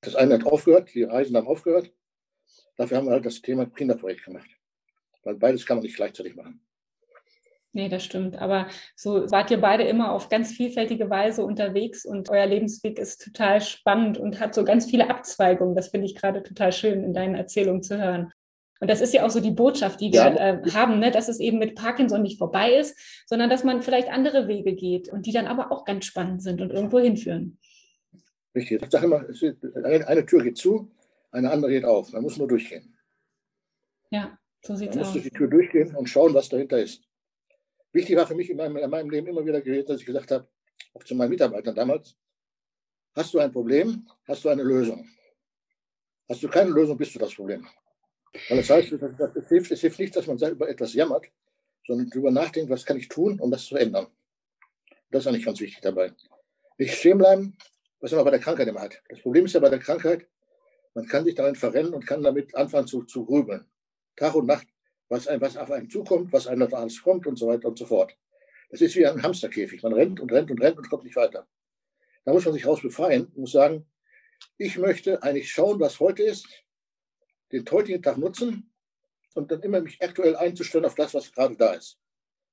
Das 0.00 0.16
eine 0.16 0.34
hat 0.34 0.46
aufgehört, 0.46 0.92
die 0.94 1.04
Reisen 1.04 1.36
haben 1.36 1.46
aufgehört. 1.46 1.92
Dafür 2.76 2.98
haben 2.98 3.06
wir 3.06 3.12
halt 3.12 3.26
das 3.26 3.40
Thema 3.40 3.66
Kinderprojekt 3.66 4.24
gemacht. 4.24 4.48
Weil 5.22 5.36
beides 5.36 5.64
kann 5.64 5.78
man 5.78 5.84
nicht 5.84 5.96
gleichzeitig 5.96 6.34
machen. 6.36 6.65
Nee, 7.76 7.90
das 7.90 8.04
stimmt. 8.04 8.38
Aber 8.38 8.68
so 8.94 9.30
wart 9.30 9.50
ihr 9.50 9.60
beide 9.60 9.82
immer 9.82 10.12
auf 10.12 10.30
ganz 10.30 10.50
vielfältige 10.50 11.10
Weise 11.10 11.44
unterwegs 11.44 12.06
und 12.06 12.30
euer 12.30 12.46
Lebensweg 12.46 12.98
ist 12.98 13.22
total 13.22 13.60
spannend 13.60 14.16
und 14.16 14.40
hat 14.40 14.54
so 14.54 14.64
ganz 14.64 14.86
viele 14.86 15.10
Abzweigungen. 15.10 15.76
Das 15.76 15.88
finde 15.88 16.06
ich 16.06 16.14
gerade 16.14 16.42
total 16.42 16.72
schön 16.72 17.04
in 17.04 17.12
deinen 17.12 17.34
Erzählungen 17.34 17.82
zu 17.82 17.98
hören. 17.98 18.32
Und 18.80 18.88
das 18.88 19.02
ist 19.02 19.12
ja 19.12 19.26
auch 19.26 19.30
so 19.30 19.40
die 19.40 19.50
Botschaft, 19.50 20.00
die 20.00 20.10
wir 20.10 20.20
ja. 20.20 20.54
äh, 20.54 20.70
haben, 20.70 21.00
ne? 21.00 21.10
dass 21.10 21.28
es 21.28 21.38
eben 21.38 21.58
mit 21.58 21.74
Parkinson 21.74 22.22
nicht 22.22 22.38
vorbei 22.38 22.72
ist, 22.72 22.96
sondern 23.26 23.50
dass 23.50 23.62
man 23.62 23.82
vielleicht 23.82 24.08
andere 24.08 24.48
Wege 24.48 24.74
geht 24.74 25.10
und 25.10 25.26
die 25.26 25.32
dann 25.32 25.46
aber 25.46 25.70
auch 25.70 25.84
ganz 25.84 26.06
spannend 26.06 26.42
sind 26.42 26.62
und 26.62 26.70
irgendwo 26.70 26.98
hinführen. 26.98 27.58
Richtig. 28.54 28.80
Ich 28.80 28.90
sage 28.90 29.04
immer, 29.04 29.26
eine 30.06 30.24
Tür 30.24 30.42
geht 30.42 30.56
zu, 30.56 30.90
eine 31.30 31.50
andere 31.50 31.70
geht 31.70 31.84
auf. 31.84 32.10
Man 32.14 32.22
muss 32.22 32.38
nur 32.38 32.48
durchgehen. 32.48 32.96
Ja, 34.10 34.38
so 34.62 34.74
sieht 34.74 34.92
es 34.92 34.96
aus. 34.96 35.02
Man 35.02 35.04
muss 35.04 35.12
durch 35.12 35.24
die 35.24 35.38
Tür 35.38 35.48
durchgehen 35.48 35.94
und 35.94 36.08
schauen, 36.08 36.32
was 36.32 36.48
dahinter 36.48 36.78
ist. 36.78 37.02
Wichtig 37.96 38.14
war 38.14 38.26
für 38.26 38.34
mich 38.34 38.50
in 38.50 38.58
meinem, 38.58 38.76
in 38.76 38.90
meinem 38.90 39.08
Leben 39.08 39.26
immer 39.26 39.42
wieder 39.46 39.62
gewesen, 39.62 39.86
dass 39.86 40.00
ich 40.00 40.06
gesagt 40.06 40.30
habe, 40.30 40.46
auch 40.92 41.02
zu 41.02 41.14
meinen 41.14 41.30
Mitarbeitern 41.30 41.74
damals, 41.74 42.14
hast 43.14 43.32
du 43.32 43.38
ein 43.38 43.50
Problem, 43.50 44.06
hast 44.28 44.44
du 44.44 44.50
eine 44.50 44.62
Lösung. 44.62 45.08
Hast 46.28 46.42
du 46.42 46.48
keine 46.48 46.68
Lösung, 46.68 46.98
bist 46.98 47.14
du 47.14 47.18
das 47.18 47.34
Problem. 47.34 47.66
Weil 48.50 48.58
das 48.58 48.68
heißt, 48.68 48.92
es 48.92 49.48
hilft, 49.48 49.70
es 49.70 49.80
hilft 49.80 49.98
nicht, 49.98 50.14
dass 50.14 50.26
man 50.26 50.36
über 50.36 50.68
etwas 50.68 50.92
jammert, 50.92 51.24
sondern 51.86 52.10
darüber 52.10 52.30
nachdenkt, 52.30 52.68
was 52.68 52.84
kann 52.84 52.98
ich 52.98 53.08
tun, 53.08 53.40
um 53.40 53.50
das 53.50 53.64
zu 53.64 53.76
ändern. 53.76 54.08
Das 55.10 55.22
ist 55.22 55.28
eigentlich 55.28 55.46
ganz 55.46 55.58
wichtig 55.60 55.80
dabei. 55.80 56.12
Nicht 56.76 56.96
stehen 56.96 57.16
bleiben, 57.16 57.56
was 58.00 58.12
man 58.12 58.24
bei 58.26 58.30
der 58.30 58.40
Krankheit 58.40 58.68
immer 58.68 58.82
hat. 58.82 59.00
Das 59.08 59.22
Problem 59.22 59.46
ist 59.46 59.54
ja 59.54 59.60
bei 59.60 59.70
der 59.70 59.78
Krankheit, 59.78 60.28
man 60.92 61.06
kann 61.06 61.24
sich 61.24 61.34
darin 61.34 61.54
verrennen 61.54 61.94
und 61.94 62.06
kann 62.06 62.22
damit 62.22 62.54
anfangen 62.56 62.88
zu, 62.88 63.04
zu 63.04 63.24
grübeln. 63.24 63.64
Tag 64.16 64.34
und 64.34 64.44
Nacht, 64.44 64.66
was, 65.08 65.26
ein, 65.28 65.40
was 65.40 65.56
auf 65.56 65.70
einen 65.70 65.88
zukommt, 65.88 66.32
was 66.32 66.46
einem 66.46 66.72
alles 66.72 67.02
kommt 67.02 67.26
und 67.26 67.36
so 67.36 67.48
weiter 67.48 67.68
und 67.68 67.78
so 67.78 67.86
fort. 67.86 68.16
Das 68.70 68.80
ist 68.80 68.96
wie 68.96 69.06
ein 69.06 69.22
Hamsterkäfig. 69.22 69.82
Man 69.82 69.92
rennt 69.92 70.20
und 70.20 70.32
rennt 70.32 70.50
und 70.50 70.60
rennt 70.60 70.78
und 70.78 70.88
kommt 70.90 71.04
nicht 71.04 71.16
weiter. 71.16 71.46
Da 72.24 72.32
muss 72.32 72.44
man 72.44 72.54
sich 72.54 72.66
raus 72.66 72.82
befreien 72.82 73.26
und 73.26 73.38
muss 73.38 73.52
sagen, 73.52 73.86
ich 74.58 74.76
möchte 74.78 75.22
eigentlich 75.22 75.50
schauen, 75.50 75.78
was 75.80 76.00
heute 76.00 76.24
ist, 76.24 76.46
den 77.52 77.64
heutigen 77.70 78.02
Tag 78.02 78.18
nutzen 78.18 78.72
und 79.34 79.50
dann 79.50 79.62
immer 79.62 79.80
mich 79.80 80.02
aktuell 80.02 80.34
einzustellen 80.36 80.84
auf 80.84 80.94
das, 80.94 81.14
was 81.14 81.32
gerade 81.32 81.56
da 81.56 81.74
ist. 81.74 81.98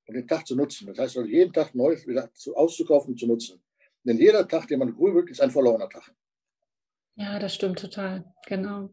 Und 0.05 0.15
den 0.15 0.27
Tag 0.27 0.45
zu 0.45 0.55
nutzen. 0.55 0.87
Das 0.87 0.99
heißt 0.99 1.17
also, 1.17 1.29
jeden 1.29 1.53
Tag 1.53 1.73
neu 1.73 1.95
wieder 2.05 2.29
auszukaufen 2.55 3.13
und 3.13 3.19
zu 3.19 3.25
nutzen. 3.25 3.63
Denn 4.03 4.17
jeder 4.17 4.47
Tag, 4.47 4.67
den 4.67 4.79
man 4.79 4.93
grübelt, 4.93 5.29
ist 5.29 5.41
ein 5.41 5.51
verlorener 5.51 5.89
Tag. 5.89 6.13
Ja, 7.15 7.39
das 7.39 7.55
stimmt 7.55 7.79
total. 7.79 8.33
Genau. 8.47 8.89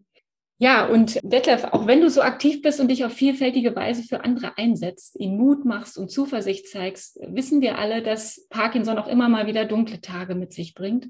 Ja, 0.62 0.86
und 0.86 1.18
Detlef, 1.22 1.64
auch 1.64 1.86
wenn 1.86 2.02
du 2.02 2.10
so 2.10 2.20
aktiv 2.20 2.60
bist 2.60 2.80
und 2.80 2.88
dich 2.88 3.02
auf 3.06 3.14
vielfältige 3.14 3.74
Weise 3.74 4.02
für 4.02 4.24
andere 4.24 4.58
einsetzt, 4.58 5.18
ihnen 5.18 5.38
Mut 5.38 5.64
machst 5.64 5.96
und 5.96 6.10
Zuversicht 6.10 6.68
zeigst, 6.68 7.18
wissen 7.22 7.62
wir 7.62 7.78
alle, 7.78 8.02
dass 8.02 8.46
Parkinson 8.50 8.98
auch 8.98 9.06
immer 9.06 9.30
mal 9.30 9.46
wieder 9.46 9.64
dunkle 9.64 10.02
Tage 10.02 10.34
mit 10.34 10.52
sich 10.52 10.74
bringt. 10.74 11.08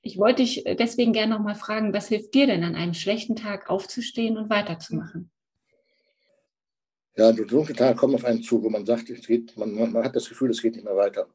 Ich 0.00 0.16
wollte 0.16 0.40
dich 0.40 0.64
deswegen 0.78 1.12
gerne 1.12 1.34
noch 1.34 1.44
mal 1.44 1.54
fragen, 1.54 1.92
was 1.92 2.08
hilft 2.08 2.32
dir 2.32 2.46
denn 2.46 2.64
an 2.64 2.74
einem 2.74 2.94
schlechten 2.94 3.36
Tag 3.36 3.68
aufzustehen 3.68 4.38
und 4.38 4.48
weiterzumachen? 4.48 5.30
Ja, 7.18 7.32
dunkle 7.32 7.74
Tage 7.74 7.98
kommen 7.98 8.14
auf 8.14 8.24
einen 8.24 8.42
zu, 8.42 8.62
wo 8.62 8.70
man 8.70 8.86
sagt, 8.86 9.10
es 9.10 9.26
geht, 9.26 9.54
man, 9.58 9.74
man 9.74 10.04
hat 10.04 10.16
das 10.16 10.26
Gefühl, 10.26 10.48
es 10.48 10.62
geht 10.62 10.74
nicht 10.74 10.84
mehr 10.84 10.96
weiter. 10.96 11.28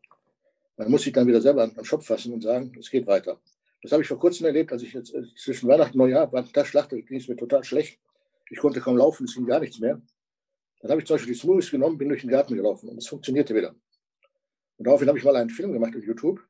Man 0.77 0.89
muss 0.89 1.03
sich 1.03 1.13
dann 1.13 1.27
wieder 1.27 1.41
selber 1.41 1.61
an 1.61 1.75
den 1.75 1.85
Schopf 1.85 2.07
fassen 2.07 2.33
und 2.33 2.41
sagen, 2.41 2.75
es 2.79 2.89
geht 2.89 3.05
weiter. 3.05 3.39
Das 3.81 3.91
habe 3.91 4.01
ich 4.01 4.07
vor 4.07 4.19
kurzem 4.19 4.45
erlebt, 4.45 4.71
als 4.71 4.83
ich 4.83 4.93
jetzt 4.93 5.13
äh, 5.13 5.23
zwischen 5.35 5.69
Weihnachten 5.69 5.99
und 5.99 6.09
Neujahr 6.09 6.31
war 6.31 6.43
da 6.43 6.65
Schlacht, 6.65 6.89
ging 6.89 7.17
es 7.17 7.27
mir 7.27 7.37
total 7.37 7.63
schlecht. 7.63 7.99
Ich 8.49 8.59
konnte 8.59 8.81
kaum 8.81 8.97
laufen, 8.97 9.25
es 9.25 9.35
ging 9.35 9.45
gar 9.45 9.59
nichts 9.59 9.79
mehr. 9.79 10.01
Dann 10.81 10.91
habe 10.91 11.01
ich 11.01 11.07
zum 11.07 11.15
Beispiel 11.15 11.33
die 11.33 11.39
Smoothies 11.39 11.71
genommen, 11.71 11.97
bin 11.97 12.09
durch 12.09 12.21
den 12.21 12.29
Garten 12.29 12.55
gelaufen 12.55 12.89
und 12.89 12.97
es 12.97 13.07
funktionierte 13.07 13.53
wieder. 13.53 13.75
Und 14.77 14.87
daraufhin 14.87 15.07
habe 15.07 15.17
ich 15.17 15.23
mal 15.23 15.35
einen 15.35 15.49
Film 15.49 15.73
gemacht 15.73 15.95
auf 15.95 16.03
YouTube, 16.03 16.41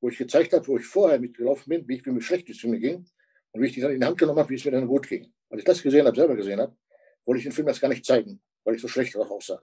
wo 0.00 0.08
ich 0.08 0.18
gezeigt 0.18 0.52
habe, 0.52 0.66
wo 0.66 0.78
ich 0.78 0.86
vorher 0.86 1.18
mitgelaufen 1.20 1.68
bin, 1.68 1.88
wie, 1.88 1.96
ich, 1.96 2.06
mir 2.06 2.20
schlecht 2.20 2.48
es 2.48 2.62
mir 2.64 2.78
ging 2.78 3.04
und 3.52 3.60
wie 3.60 3.66
ich 3.66 3.72
die 3.72 3.80
dann 3.80 3.92
in 3.92 4.00
die 4.00 4.06
Hand 4.06 4.18
genommen 4.18 4.38
habe, 4.38 4.50
wie 4.50 4.54
es 4.54 4.64
mir 4.64 4.70
dann 4.70 4.86
gut 4.86 5.08
ging. 5.08 5.32
Als 5.50 5.60
ich 5.60 5.64
das 5.64 5.82
gesehen 5.82 6.06
habe, 6.06 6.16
selber 6.16 6.36
gesehen 6.36 6.60
habe, 6.60 6.76
wollte 7.24 7.38
ich 7.38 7.44
den 7.44 7.52
Film 7.52 7.68
erst 7.68 7.80
gar 7.80 7.88
nicht 7.88 8.04
zeigen, 8.04 8.40
weil 8.64 8.76
ich 8.76 8.80
so 8.80 8.88
schlecht 8.88 9.14
darauf 9.14 9.30
aussah. 9.30 9.60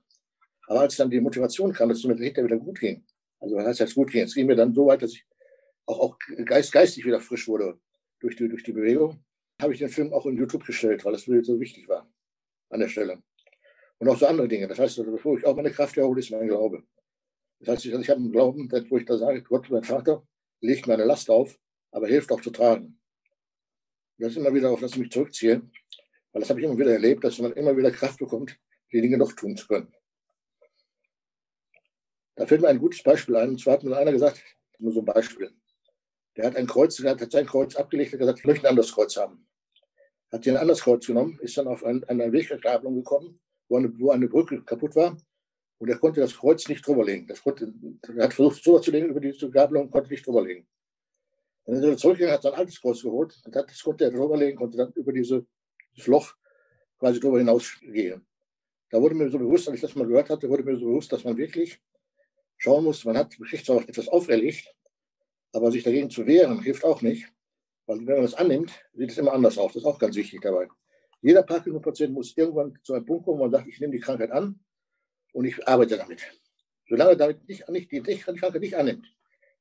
Aber 0.67 0.81
als 0.81 0.95
dann 0.97 1.09
die 1.09 1.19
Motivation 1.19 1.73
kam, 1.73 1.89
dass 1.89 1.99
es 1.99 2.03
mir 2.03 2.15
hinterher 2.15 2.45
wieder 2.45 2.57
gut 2.57 2.79
ging, 2.79 3.03
also 3.39 3.55
was 3.55 3.65
heißt 3.65 3.79
jetzt 3.79 3.95
gut 3.95 4.11
ging, 4.11 4.23
es 4.23 4.35
ging 4.35 4.45
mir 4.47 4.55
dann 4.55 4.73
so 4.73 4.85
weit, 4.85 5.01
dass 5.01 5.13
ich 5.13 5.25
auch, 5.89 5.99
auch 5.99 6.17
geist, 6.45 6.71
geistig 6.71 7.05
wieder 7.05 7.19
frisch 7.19 7.47
wurde 7.47 7.79
durch 8.19 8.35
die, 8.35 8.47
durch 8.47 8.63
die 8.63 8.73
Bewegung, 8.73 9.23
habe 9.61 9.73
ich 9.73 9.79
den 9.79 9.89
Film 9.89 10.13
auch 10.13 10.25
in 10.25 10.37
YouTube 10.37 10.65
gestellt, 10.65 11.03
weil 11.03 11.13
das 11.13 11.27
mir 11.27 11.43
so 11.43 11.59
wichtig 11.59 11.87
war 11.89 12.09
an 12.69 12.79
der 12.79 12.87
Stelle. 12.87 13.21
Und 13.97 14.07
auch 14.07 14.17
so 14.17 14.27
andere 14.27 14.47
Dinge. 14.47 14.67
Das 14.67 14.79
heißt, 14.79 14.99
also, 14.99 15.11
bevor 15.11 15.37
ich 15.37 15.45
auch 15.45 15.55
meine 15.55 15.71
Kraft 15.71 15.97
erhole, 15.97 16.19
ist 16.19 16.31
mein 16.31 16.47
Glaube. 16.47 16.83
Das 17.59 17.69
heißt, 17.69 17.85
ich, 17.85 17.93
ich 17.93 18.09
habe 18.09 18.19
einen 18.19 18.31
Glauben, 18.31 18.71
wo 18.71 18.97
ich 18.97 19.05
da 19.05 19.17
sage, 19.17 19.41
Gott, 19.43 19.69
mein 19.69 19.83
Vater, 19.83 20.25
legt 20.61 20.87
meine 20.87 21.03
Last 21.03 21.29
auf, 21.29 21.57
aber 21.91 22.07
hilft 22.07 22.31
auch 22.31 22.41
zu 22.41 22.51
tragen. 22.51 22.99
Das 24.17 24.31
ist 24.31 24.37
immer 24.37 24.53
wieder 24.53 24.69
auf 24.69 24.79
das 24.79 24.91
ich 24.91 24.97
mich 24.97 25.11
zurückziehe, 25.11 25.61
weil 26.31 26.39
das 26.41 26.49
habe 26.49 26.59
ich 26.59 26.65
immer 26.65 26.77
wieder 26.77 26.93
erlebt, 26.93 27.23
dass 27.23 27.39
man 27.39 27.53
immer 27.53 27.75
wieder 27.75 27.91
Kraft 27.91 28.19
bekommt, 28.19 28.57
die 28.91 29.01
Dinge 29.01 29.17
noch 29.17 29.33
tun 29.33 29.55
zu 29.57 29.67
können. 29.67 29.93
Da 32.35 32.45
fällt 32.45 32.61
mir 32.61 32.67
ein 32.69 32.79
gutes 32.79 33.03
Beispiel 33.03 33.35
ein. 33.35 33.49
Und 33.49 33.59
zwar 33.59 33.73
hat 33.73 33.83
mir 33.83 33.97
einer 33.97 34.11
gesagt, 34.11 34.41
nur 34.77 34.93
so 34.93 34.99
ein 34.99 35.05
Beispiel. 35.05 35.53
Der 36.39 36.47
hat 36.47 36.55
ein 36.55 36.67
Kreuz, 36.67 36.95
der 36.95 37.11
hat 37.11 37.31
sein 37.33 37.45
Kreuz 37.45 37.75
abgelegt 37.75 38.13
und 38.13 38.19
gesagt, 38.19 38.39
ich 38.39 38.45
möchte 38.45 38.65
ein 38.65 38.69
anderes 38.69 38.93
Kreuz 38.93 39.17
haben. 39.17 39.45
Hat 40.31 40.41
sich 40.41 40.53
ein 40.53 40.57
anderes 40.57 40.79
Kreuz 40.79 41.05
genommen, 41.05 41.37
ist 41.41 41.57
dann 41.57 41.67
auf 41.67 41.83
ein, 41.83 42.01
eine 42.05 42.31
Wegverkabelung 42.31 42.95
gekommen, 42.95 43.41
wo 43.67 43.75
eine, 43.75 43.91
wo 43.99 44.11
eine 44.11 44.29
Brücke 44.29 44.63
kaputt 44.63 44.95
war. 44.95 45.17
Und 45.79 45.89
er 45.89 45.97
konnte 45.97 46.21
das 46.21 46.37
Kreuz 46.37 46.65
nicht 46.69 46.87
drüberlegen. 46.87 47.27
Das 47.27 47.43
konnte, 47.43 47.73
er 48.15 48.23
hat 48.23 48.33
versucht, 48.33 48.63
so 48.63 48.79
zu 48.79 48.89
legen 48.89 49.09
über 49.09 49.19
diese 49.19 49.49
Gabelung 49.49 49.91
konnte 49.91 50.11
nicht 50.11 50.25
drüberlegen. 50.25 50.65
Dann 51.65 51.75
ist 51.75 51.83
er 51.83 51.97
zurückgegangen, 51.97 52.35
hat 52.35 52.43
sein 52.43 52.53
altes 52.53 52.79
Kreuz 52.79 53.01
geholt 53.01 53.37
und 53.43 53.53
hat, 53.53 53.69
das 53.69 53.83
konnte 53.83 54.05
er 54.05 54.11
drüberlegen, 54.11 54.55
konnte 54.55 54.77
dann 54.77 54.93
über 54.93 55.11
diese, 55.11 55.45
dieses 55.93 56.07
Loch 56.07 56.33
quasi 56.99 57.19
drüber 57.19 57.39
hinausgehen. 57.39 58.25
Da 58.91 59.01
wurde 59.01 59.13
mir 59.13 59.29
so 59.29 59.39
bewusst, 59.39 59.67
als 59.67 59.75
ich 59.75 59.81
das 59.81 59.93
mal 59.93 60.07
gehört 60.07 60.29
hatte, 60.29 60.47
wurde 60.47 60.63
mir 60.63 60.77
so 60.77 60.85
bewusst, 60.85 61.11
dass 61.11 61.25
man 61.25 61.35
wirklich 61.35 61.81
schauen 62.55 62.85
muss, 62.85 63.03
man 63.03 63.17
hat 63.17 63.33
zwar 63.33 63.81
etwas 63.81 64.07
auferlegt, 64.07 64.73
aber 65.53 65.71
sich 65.71 65.83
dagegen 65.83 66.09
zu 66.09 66.25
wehren, 66.25 66.61
hilft 66.61 66.83
auch 66.83 67.01
nicht. 67.01 67.27
Weil 67.85 67.99
wenn 67.99 68.15
man 68.15 68.21
das 68.21 68.35
annimmt, 68.35 68.71
sieht 68.93 69.11
es 69.11 69.17
immer 69.17 69.33
anders 69.33 69.57
aus. 69.57 69.73
Das 69.73 69.81
ist 69.81 69.87
auch 69.87 69.99
ganz 69.99 70.15
wichtig 70.15 70.41
dabei. 70.41 70.67
Jeder 71.21 71.43
Parkinson-Patient 71.43 72.13
muss 72.13 72.37
irgendwann 72.37 72.77
zu 72.83 72.93
einem 72.93 73.05
Punkt 73.05 73.25
kommen, 73.25 73.39
wo 73.39 73.43
man 73.43 73.51
sagt, 73.51 73.67
ich 73.67 73.79
nehme 73.79 73.93
die 73.93 73.99
Krankheit 73.99 74.31
an 74.31 74.59
und 75.33 75.45
ich 75.45 75.67
arbeite 75.67 75.97
damit. 75.97 76.21
Solange 76.87 77.11
er 77.11 77.15
damit 77.15 77.47
nicht, 77.47 77.67
nicht, 77.69 77.91
die, 77.91 78.01
die 78.01 78.17
Krankheit 78.17 78.61
nicht 78.61 78.75
annimmt, 78.75 79.05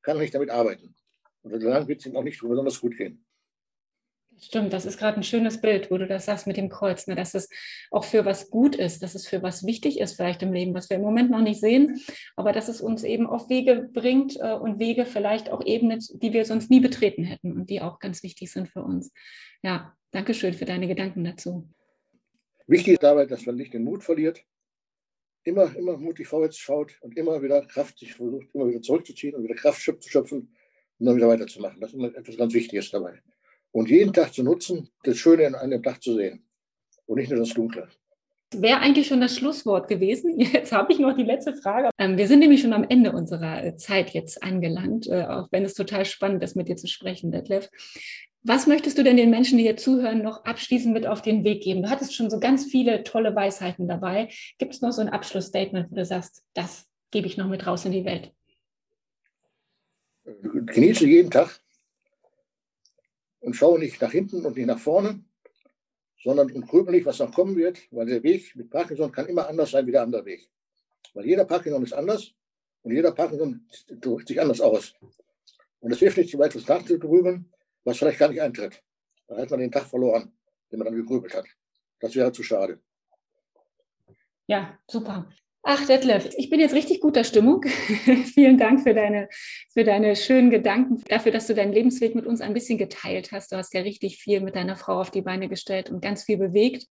kann 0.02 0.16
er 0.16 0.22
nicht 0.22 0.34
damit 0.34 0.50
arbeiten. 0.50 0.94
Und 1.42 1.60
solange 1.60 1.88
wird 1.88 2.00
es 2.00 2.06
ihm 2.06 2.16
auch 2.16 2.22
nicht 2.22 2.40
besonders 2.40 2.80
gut 2.80 2.96
gehen. 2.96 3.24
Stimmt, 4.40 4.72
das 4.72 4.86
ist 4.86 4.98
gerade 4.98 5.16
ein 5.16 5.24
schönes 5.24 5.60
Bild, 5.60 5.90
wo 5.90 5.98
du 5.98 6.06
das 6.06 6.26
sagst 6.26 6.46
mit 6.46 6.56
dem 6.56 6.68
Kreuz, 6.68 7.08
ne, 7.08 7.16
dass 7.16 7.34
es 7.34 7.48
auch 7.90 8.04
für 8.04 8.24
was 8.24 8.50
gut 8.50 8.76
ist, 8.76 9.02
dass 9.02 9.16
es 9.16 9.26
für 9.26 9.42
was 9.42 9.66
wichtig 9.66 9.98
ist 9.98 10.14
vielleicht 10.14 10.42
im 10.42 10.52
Leben, 10.52 10.74
was 10.74 10.88
wir 10.90 10.96
im 10.96 11.02
Moment 11.02 11.30
noch 11.30 11.40
nicht 11.40 11.60
sehen, 11.60 12.00
aber 12.36 12.52
dass 12.52 12.68
es 12.68 12.80
uns 12.80 13.02
eben 13.02 13.26
auf 13.26 13.48
Wege 13.48 13.88
bringt 13.92 14.36
äh, 14.36 14.52
und 14.52 14.78
Wege 14.78 15.06
vielleicht 15.06 15.50
auch 15.50 15.64
ebnet, 15.64 16.04
die 16.22 16.32
wir 16.32 16.44
sonst 16.44 16.70
nie 16.70 16.78
betreten 16.78 17.24
hätten 17.24 17.52
und 17.52 17.68
die 17.68 17.80
auch 17.80 17.98
ganz 17.98 18.22
wichtig 18.22 18.52
sind 18.52 18.68
für 18.68 18.82
uns. 18.82 19.12
Ja, 19.62 19.96
danke 20.12 20.34
schön 20.34 20.54
für 20.54 20.66
deine 20.66 20.86
Gedanken 20.86 21.24
dazu. 21.24 21.68
Wichtig 22.68 22.94
ist 22.94 23.02
dabei, 23.02 23.26
dass 23.26 23.44
man 23.44 23.56
nicht 23.56 23.74
den 23.74 23.82
Mut 23.82 24.04
verliert, 24.04 24.44
immer, 25.42 25.74
immer 25.74 25.96
mutig 25.96 26.28
vorwärts 26.28 26.58
schaut 26.58 26.96
und 27.00 27.16
immer 27.16 27.42
wieder 27.42 27.66
Kraft 27.66 27.98
sich 27.98 28.14
versucht, 28.14 28.46
immer 28.54 28.68
wieder 28.68 28.82
zurückzuziehen 28.82 29.34
und 29.34 29.42
wieder 29.42 29.56
Kraft 29.56 29.82
zu 29.82 29.96
schöpfen 30.08 30.54
und 30.98 31.06
dann 31.06 31.16
wieder 31.16 31.28
weiterzumachen. 31.28 31.80
Das 31.80 31.90
ist 31.90 31.96
immer 31.96 32.14
etwas 32.14 32.36
ganz 32.36 32.54
Wichtiges 32.54 32.90
dabei 32.90 33.20
und 33.72 33.90
jeden 33.90 34.12
Tag 34.12 34.32
zu 34.34 34.42
nutzen, 34.42 34.90
das 35.04 35.18
Schöne 35.18 35.44
in 35.44 35.54
einem 35.54 35.82
Tag 35.82 36.02
zu 36.02 36.14
sehen 36.14 36.44
und 37.06 37.18
nicht 37.18 37.30
nur 37.30 37.40
das 37.40 37.54
Dunkle. 37.54 37.88
Wäre 38.54 38.80
eigentlich 38.80 39.06
schon 39.06 39.20
das 39.20 39.36
Schlusswort 39.36 39.88
gewesen. 39.88 40.40
Jetzt 40.40 40.72
habe 40.72 40.92
ich 40.92 40.98
noch 40.98 41.14
die 41.14 41.24
letzte 41.24 41.54
Frage. 41.54 41.90
Ähm, 41.98 42.16
wir 42.16 42.26
sind 42.26 42.38
nämlich 42.38 42.62
schon 42.62 42.72
am 42.72 42.84
Ende 42.88 43.12
unserer 43.12 43.62
äh, 43.62 43.76
Zeit 43.76 44.10
jetzt 44.10 44.42
angelangt, 44.42 45.06
äh, 45.06 45.24
auch 45.24 45.48
wenn 45.50 45.64
es 45.64 45.74
total 45.74 46.06
spannend 46.06 46.42
ist, 46.42 46.56
mit 46.56 46.68
dir 46.68 46.76
zu 46.76 46.86
sprechen, 46.86 47.30
Detlef. 47.30 47.68
Was 48.42 48.66
möchtest 48.66 48.96
du 48.96 49.04
denn 49.04 49.18
den 49.18 49.28
Menschen, 49.30 49.58
die 49.58 49.64
hier 49.64 49.76
zuhören, 49.76 50.22
noch 50.22 50.44
abschließend 50.44 50.94
mit 50.94 51.06
auf 51.06 51.20
den 51.20 51.44
Weg 51.44 51.62
geben? 51.62 51.82
Du 51.82 51.90
hattest 51.90 52.14
schon 52.14 52.30
so 52.30 52.40
ganz 52.40 52.64
viele 52.64 53.02
tolle 53.02 53.34
Weisheiten 53.34 53.86
dabei. 53.88 54.28
Gibt 54.58 54.72
es 54.74 54.80
noch 54.80 54.92
so 54.92 55.02
ein 55.02 55.10
Abschlussstatement, 55.10 55.90
wo 55.90 55.96
du 55.96 56.04
sagst, 56.04 56.42
das 56.54 56.86
gebe 57.10 57.26
ich 57.26 57.36
noch 57.36 57.48
mit 57.48 57.66
raus 57.66 57.84
in 57.84 57.92
die 57.92 58.04
Welt? 58.06 58.32
Genieße 60.24 61.06
jeden 61.06 61.30
Tag, 61.30 61.60
und 63.48 63.54
schaue 63.54 63.78
nicht 63.78 63.98
nach 64.02 64.12
hinten 64.12 64.44
und 64.44 64.58
nicht 64.58 64.66
nach 64.66 64.78
vorne, 64.78 65.24
sondern 66.22 66.52
und 66.52 66.68
grübel 66.68 66.92
nicht, 66.92 67.06
was 67.06 67.18
noch 67.18 67.32
kommen 67.32 67.56
wird, 67.56 67.78
weil 67.90 68.04
der 68.04 68.22
Weg 68.22 68.54
mit 68.54 68.68
Parkinson 68.68 69.10
kann 69.10 69.24
immer 69.24 69.48
anders 69.48 69.70
sein 69.70 69.86
wie 69.86 69.92
der 69.92 70.02
andere 70.02 70.26
Weg. 70.26 70.50
Weil 71.14 71.24
jeder 71.24 71.46
Parkinson 71.46 71.82
ist 71.82 71.94
anders 71.94 72.34
und 72.82 72.92
jeder 72.92 73.10
Parkinson 73.12 73.66
drückt 73.88 74.28
sich 74.28 74.38
anders 74.38 74.60
aus. 74.60 74.94
Und 75.80 75.92
es 75.92 75.98
hilft 75.98 76.18
nicht, 76.18 76.28
zu 76.28 76.38
weit 76.38 76.54
was 76.54 76.68
nachzugrübeln, 76.68 77.50
was 77.84 77.96
vielleicht 77.96 78.18
gar 78.18 78.28
nicht 78.28 78.42
eintritt. 78.42 78.82
Da 79.28 79.38
hat 79.38 79.50
man 79.50 79.60
den 79.60 79.72
Tag 79.72 79.86
verloren, 79.86 80.30
den 80.70 80.78
man 80.80 80.88
dann 80.88 80.96
gegrübelt 80.96 81.32
hat. 81.32 81.46
Das 82.00 82.14
wäre 82.14 82.30
zu 82.30 82.42
schade. 82.42 82.78
Ja, 84.46 84.78
super. 84.86 85.26
Ach, 85.62 85.84
Detlef, 85.86 86.30
ich 86.36 86.50
bin 86.50 86.60
jetzt 86.60 86.74
richtig 86.74 87.00
guter 87.00 87.24
Stimmung. 87.24 87.64
Vielen 88.34 88.58
Dank 88.58 88.82
für 88.82 88.94
deine, 88.94 89.28
für 89.72 89.84
deine 89.84 90.16
schönen 90.16 90.50
Gedanken, 90.50 91.02
dafür, 91.08 91.32
dass 91.32 91.46
du 91.46 91.54
deinen 91.54 91.72
Lebensweg 91.72 92.14
mit 92.14 92.26
uns 92.26 92.40
ein 92.40 92.54
bisschen 92.54 92.78
geteilt 92.78 93.32
hast. 93.32 93.52
Du 93.52 93.56
hast 93.56 93.74
ja 93.74 93.82
richtig 93.82 94.18
viel 94.18 94.40
mit 94.40 94.56
deiner 94.56 94.76
Frau 94.76 95.00
auf 95.00 95.10
die 95.10 95.22
Beine 95.22 95.48
gestellt 95.48 95.90
und 95.90 96.00
ganz 96.00 96.22
viel 96.22 96.38
bewegt. 96.38 96.86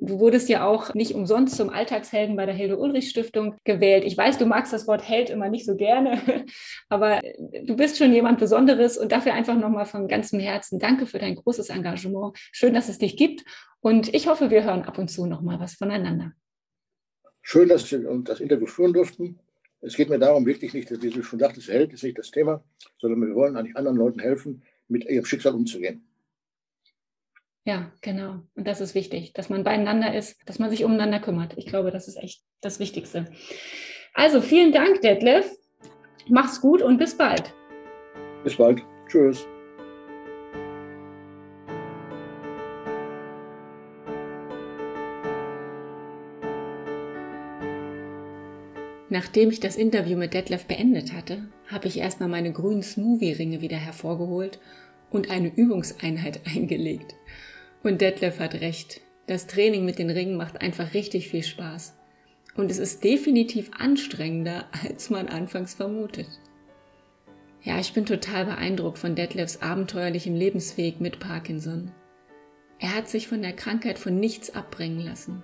Du 0.00 0.18
wurdest 0.18 0.48
ja 0.48 0.66
auch 0.66 0.94
nicht 0.94 1.14
umsonst 1.14 1.56
zum 1.56 1.70
Alltagshelden 1.70 2.34
bei 2.34 2.46
der 2.46 2.54
Hilde 2.54 2.78
Ulrich 2.78 3.10
Stiftung 3.10 3.56
gewählt. 3.64 4.04
Ich 4.04 4.16
weiß, 4.16 4.38
du 4.38 4.46
magst 4.46 4.72
das 4.72 4.88
Wort 4.88 5.06
Held 5.06 5.30
immer 5.30 5.48
nicht 5.48 5.66
so 5.66 5.76
gerne, 5.76 6.18
aber 6.88 7.20
du 7.64 7.76
bist 7.76 7.98
schon 7.98 8.12
jemand 8.12 8.38
Besonderes 8.38 8.96
und 8.96 9.12
dafür 9.12 9.34
einfach 9.34 9.54
nochmal 9.54 9.84
von 9.84 10.08
ganzem 10.08 10.40
Herzen 10.40 10.78
danke 10.78 11.06
für 11.06 11.18
dein 11.18 11.36
großes 11.36 11.68
Engagement. 11.68 12.36
Schön, 12.52 12.74
dass 12.74 12.88
es 12.88 12.98
dich 12.98 13.16
gibt 13.16 13.44
und 13.80 14.12
ich 14.14 14.26
hoffe, 14.28 14.50
wir 14.50 14.64
hören 14.64 14.82
ab 14.82 14.98
und 14.98 15.08
zu 15.08 15.26
nochmal 15.26 15.60
was 15.60 15.74
voneinander. 15.74 16.32
Schön, 17.42 17.68
dass 17.68 17.90
wir 17.90 18.00
das 18.24 18.40
Interview 18.40 18.66
führen 18.66 18.92
durften. 18.92 19.38
Es 19.80 19.96
geht 19.96 20.08
mir 20.08 20.18
darum, 20.18 20.46
wirklich 20.46 20.74
nicht, 20.74 20.90
wie 20.90 21.10
du 21.10 21.22
schon 21.22 21.40
sagtest, 21.40 21.68
Held 21.68 21.92
ist 21.92 22.04
nicht 22.04 22.16
das 22.16 22.30
Thema, 22.30 22.62
sondern 22.98 23.20
wir 23.20 23.34
wollen 23.34 23.56
eigentlich 23.56 23.76
anderen 23.76 23.96
Leuten 23.96 24.20
helfen, 24.20 24.62
mit 24.88 25.04
ihrem 25.04 25.24
Schicksal 25.24 25.54
umzugehen. 25.54 26.06
Ja, 27.64 27.92
genau. 28.00 28.40
Und 28.54 28.66
das 28.66 28.80
ist 28.80 28.94
wichtig, 28.94 29.32
dass 29.34 29.48
man 29.48 29.64
beieinander 29.64 30.14
ist, 30.14 30.36
dass 30.46 30.58
man 30.58 30.70
sich 30.70 30.84
umeinander 30.84 31.20
kümmert. 31.20 31.54
Ich 31.56 31.66
glaube, 31.66 31.90
das 31.90 32.08
ist 32.08 32.16
echt 32.16 32.42
das 32.60 32.80
Wichtigste. 32.80 33.30
Also 34.14 34.40
vielen 34.40 34.72
Dank, 34.72 35.00
Detlef. 35.00 35.50
Mach's 36.28 36.60
gut 36.60 36.82
und 36.82 36.98
bis 36.98 37.16
bald. 37.16 37.52
Bis 38.44 38.56
bald. 38.56 38.82
Tschüss. 39.08 39.46
Nachdem 49.12 49.50
ich 49.50 49.60
das 49.60 49.76
Interview 49.76 50.16
mit 50.16 50.32
Detlef 50.32 50.64
beendet 50.64 51.12
hatte, 51.12 51.46
habe 51.66 51.86
ich 51.86 51.98
erstmal 51.98 52.30
meine 52.30 52.50
grünen 52.50 52.82
Smoothie-Ringe 52.82 53.60
wieder 53.60 53.76
hervorgeholt 53.76 54.58
und 55.10 55.30
eine 55.30 55.54
Übungseinheit 55.54 56.40
eingelegt. 56.46 57.14
Und 57.82 58.00
Detlef 58.00 58.38
hat 58.38 58.54
recht. 58.54 59.02
Das 59.26 59.46
Training 59.46 59.84
mit 59.84 59.98
den 59.98 60.08
Ringen 60.08 60.38
macht 60.38 60.62
einfach 60.62 60.94
richtig 60.94 61.28
viel 61.28 61.42
Spaß. 61.42 61.94
Und 62.54 62.70
es 62.70 62.78
ist 62.78 63.04
definitiv 63.04 63.70
anstrengender, 63.78 64.64
als 64.82 65.10
man 65.10 65.28
anfangs 65.28 65.74
vermutet. 65.74 66.28
Ja, 67.60 67.78
ich 67.78 67.92
bin 67.92 68.06
total 68.06 68.46
beeindruckt 68.46 68.96
von 68.96 69.14
Detlefs 69.14 69.60
abenteuerlichem 69.60 70.34
Lebensweg 70.34 71.02
mit 71.02 71.20
Parkinson. 71.20 71.90
Er 72.78 72.96
hat 72.96 73.10
sich 73.10 73.28
von 73.28 73.42
der 73.42 73.52
Krankheit 73.52 73.98
von 73.98 74.18
nichts 74.18 74.54
abbringen 74.54 75.00
lassen. 75.00 75.42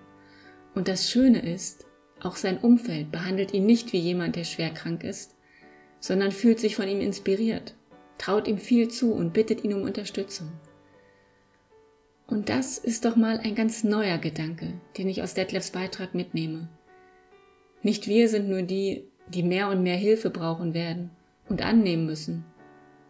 Und 0.74 0.88
das 0.88 1.10
Schöne 1.10 1.40
ist, 1.40 1.84
auch 2.22 2.36
sein 2.36 2.58
Umfeld 2.58 3.12
behandelt 3.12 3.54
ihn 3.54 3.66
nicht 3.66 3.92
wie 3.92 3.98
jemand, 3.98 4.36
der 4.36 4.44
schwer 4.44 4.70
krank 4.70 5.04
ist, 5.04 5.36
sondern 6.00 6.32
fühlt 6.32 6.60
sich 6.60 6.76
von 6.76 6.88
ihm 6.88 7.00
inspiriert, 7.00 7.74
traut 8.18 8.48
ihm 8.48 8.58
viel 8.58 8.88
zu 8.88 9.12
und 9.12 9.32
bittet 9.32 9.64
ihn 9.64 9.74
um 9.74 9.82
Unterstützung. 9.82 10.52
Und 12.26 12.48
das 12.50 12.76
ist 12.76 13.04
doch 13.04 13.16
mal 13.16 13.38
ein 13.38 13.54
ganz 13.54 13.84
neuer 13.84 14.18
Gedanke, 14.18 14.74
den 14.98 15.08
ich 15.08 15.22
aus 15.22 15.34
Detlefs 15.34 15.70
Beitrag 15.70 16.14
mitnehme. 16.14 16.68
Nicht 17.82 18.06
wir 18.06 18.28
sind 18.28 18.48
nur 18.48 18.62
die, 18.62 19.08
die 19.28 19.42
mehr 19.42 19.68
und 19.68 19.82
mehr 19.82 19.96
Hilfe 19.96 20.30
brauchen 20.30 20.74
werden 20.74 21.10
und 21.48 21.62
annehmen 21.62 22.06
müssen, 22.06 22.44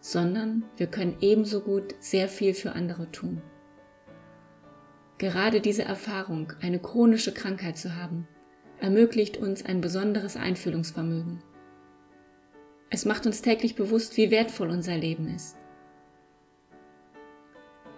sondern 0.01 0.65
wir 0.77 0.87
können 0.87 1.17
ebenso 1.21 1.61
gut 1.61 1.95
sehr 1.99 2.29
viel 2.29 2.55
für 2.55 2.73
andere 2.73 3.11
tun. 3.11 3.43
Gerade 5.19 5.61
diese 5.61 5.83
Erfahrung, 5.83 6.53
eine 6.61 6.79
chronische 6.79 7.35
Krankheit 7.35 7.77
zu 7.77 7.97
haben, 7.97 8.29
ermöglicht 8.81 9.37
uns 9.37 9.65
ein 9.65 9.81
besonderes 9.81 10.37
Einfühlungsvermögen. 10.37 11.43
Es 12.91 13.05
macht 13.05 13.27
uns 13.27 13.43
täglich 13.43 13.75
bewusst, 13.75 14.17
wie 14.17 14.31
wertvoll 14.31 14.71
unser 14.71 14.97
Leben 14.97 15.35
ist. 15.35 15.57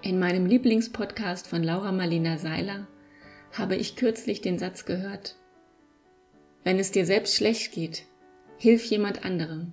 In 0.02 0.18
meinem 0.18 0.46
Lieblingspodcast 0.46 1.46
von 1.46 1.62
Laura 1.62 1.92
Marlina 1.92 2.38
Seiler 2.38 2.86
habe 3.52 3.76
ich 3.76 3.96
kürzlich 3.96 4.40
den 4.40 4.58
Satz 4.58 4.84
gehört, 4.84 5.36
wenn 6.64 6.78
es 6.78 6.90
dir 6.90 7.06
selbst 7.06 7.36
schlecht 7.36 7.72
geht, 7.72 8.04
hilf 8.56 8.84
jemand 8.84 9.24
anderem 9.24 9.72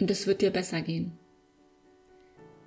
und 0.00 0.10
es 0.10 0.26
wird 0.26 0.42
dir 0.42 0.50
besser 0.50 0.80
gehen. 0.80 1.12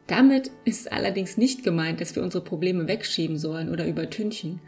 Damit 0.08 0.52
ist 0.66 0.92
allerdings 0.92 1.38
nicht 1.38 1.64
gemeint, 1.64 2.02
dass 2.02 2.16
wir 2.16 2.24
unsere 2.24 2.44
Probleme 2.44 2.88
wegschieben 2.88 3.38
sollen 3.38 3.70
oder 3.70 3.88
übertünchen, 3.88 4.60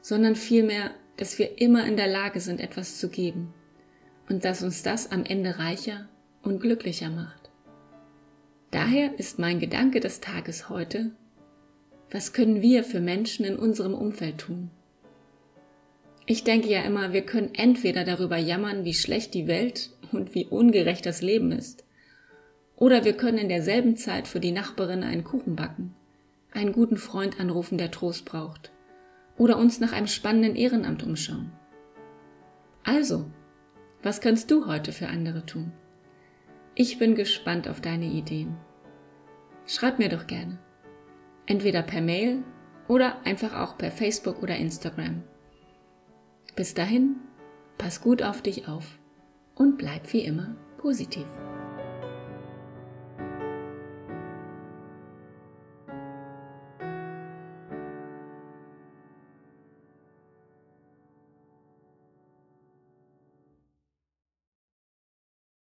sondern 0.00 0.36
vielmehr 0.36 0.90
dass 1.18 1.38
wir 1.38 1.60
immer 1.60 1.84
in 1.86 1.96
der 1.96 2.06
Lage 2.06 2.40
sind, 2.40 2.60
etwas 2.60 2.98
zu 2.98 3.10
geben 3.10 3.52
und 4.28 4.44
dass 4.44 4.62
uns 4.62 4.82
das 4.82 5.10
am 5.10 5.24
Ende 5.24 5.58
reicher 5.58 6.08
und 6.42 6.60
glücklicher 6.60 7.10
macht. 7.10 7.50
Daher 8.70 9.18
ist 9.18 9.38
mein 9.38 9.60
Gedanke 9.60 10.00
des 10.00 10.20
Tages 10.20 10.68
heute, 10.68 11.10
was 12.10 12.32
können 12.32 12.62
wir 12.62 12.84
für 12.84 13.00
Menschen 13.00 13.44
in 13.44 13.56
unserem 13.56 13.94
Umfeld 13.94 14.38
tun? 14.38 14.70
Ich 16.24 16.44
denke 16.44 16.68
ja 16.68 16.82
immer, 16.82 17.12
wir 17.12 17.22
können 17.22 17.54
entweder 17.54 18.04
darüber 18.04 18.36
jammern, 18.36 18.84
wie 18.84 18.94
schlecht 18.94 19.34
die 19.34 19.46
Welt 19.46 19.90
und 20.12 20.34
wie 20.34 20.46
ungerecht 20.46 21.04
das 21.04 21.20
Leben 21.20 21.52
ist, 21.52 21.84
oder 22.76 23.04
wir 23.04 23.14
können 23.14 23.38
in 23.38 23.48
derselben 23.48 23.96
Zeit 23.96 24.28
für 24.28 24.38
die 24.38 24.52
Nachbarin 24.52 25.02
einen 25.02 25.24
Kuchen 25.24 25.56
backen, 25.56 25.94
einen 26.52 26.72
guten 26.72 26.96
Freund 26.96 27.40
anrufen, 27.40 27.76
der 27.76 27.90
Trost 27.90 28.24
braucht, 28.24 28.70
oder 29.38 29.56
uns 29.56 29.80
nach 29.80 29.92
einem 29.92 30.08
spannenden 30.08 30.56
Ehrenamt 30.56 31.02
umschauen. 31.02 31.52
Also, 32.84 33.30
was 34.02 34.20
kannst 34.20 34.50
du 34.50 34.66
heute 34.66 34.92
für 34.92 35.08
andere 35.08 35.46
tun? 35.46 35.72
Ich 36.74 36.98
bin 36.98 37.14
gespannt 37.14 37.68
auf 37.68 37.80
deine 37.80 38.06
Ideen. 38.06 38.56
Schreib 39.66 39.98
mir 39.98 40.08
doch 40.08 40.26
gerne. 40.26 40.58
Entweder 41.46 41.82
per 41.82 42.00
Mail 42.00 42.42
oder 42.88 43.24
einfach 43.24 43.54
auch 43.54 43.76
per 43.78 43.90
Facebook 43.90 44.42
oder 44.42 44.56
Instagram. 44.56 45.22
Bis 46.56 46.74
dahin, 46.74 47.16
pass 47.76 48.00
gut 48.00 48.22
auf 48.22 48.42
dich 48.42 48.68
auf 48.68 48.98
und 49.54 49.78
bleib 49.78 50.12
wie 50.12 50.20
immer 50.20 50.56
positiv. 50.78 51.26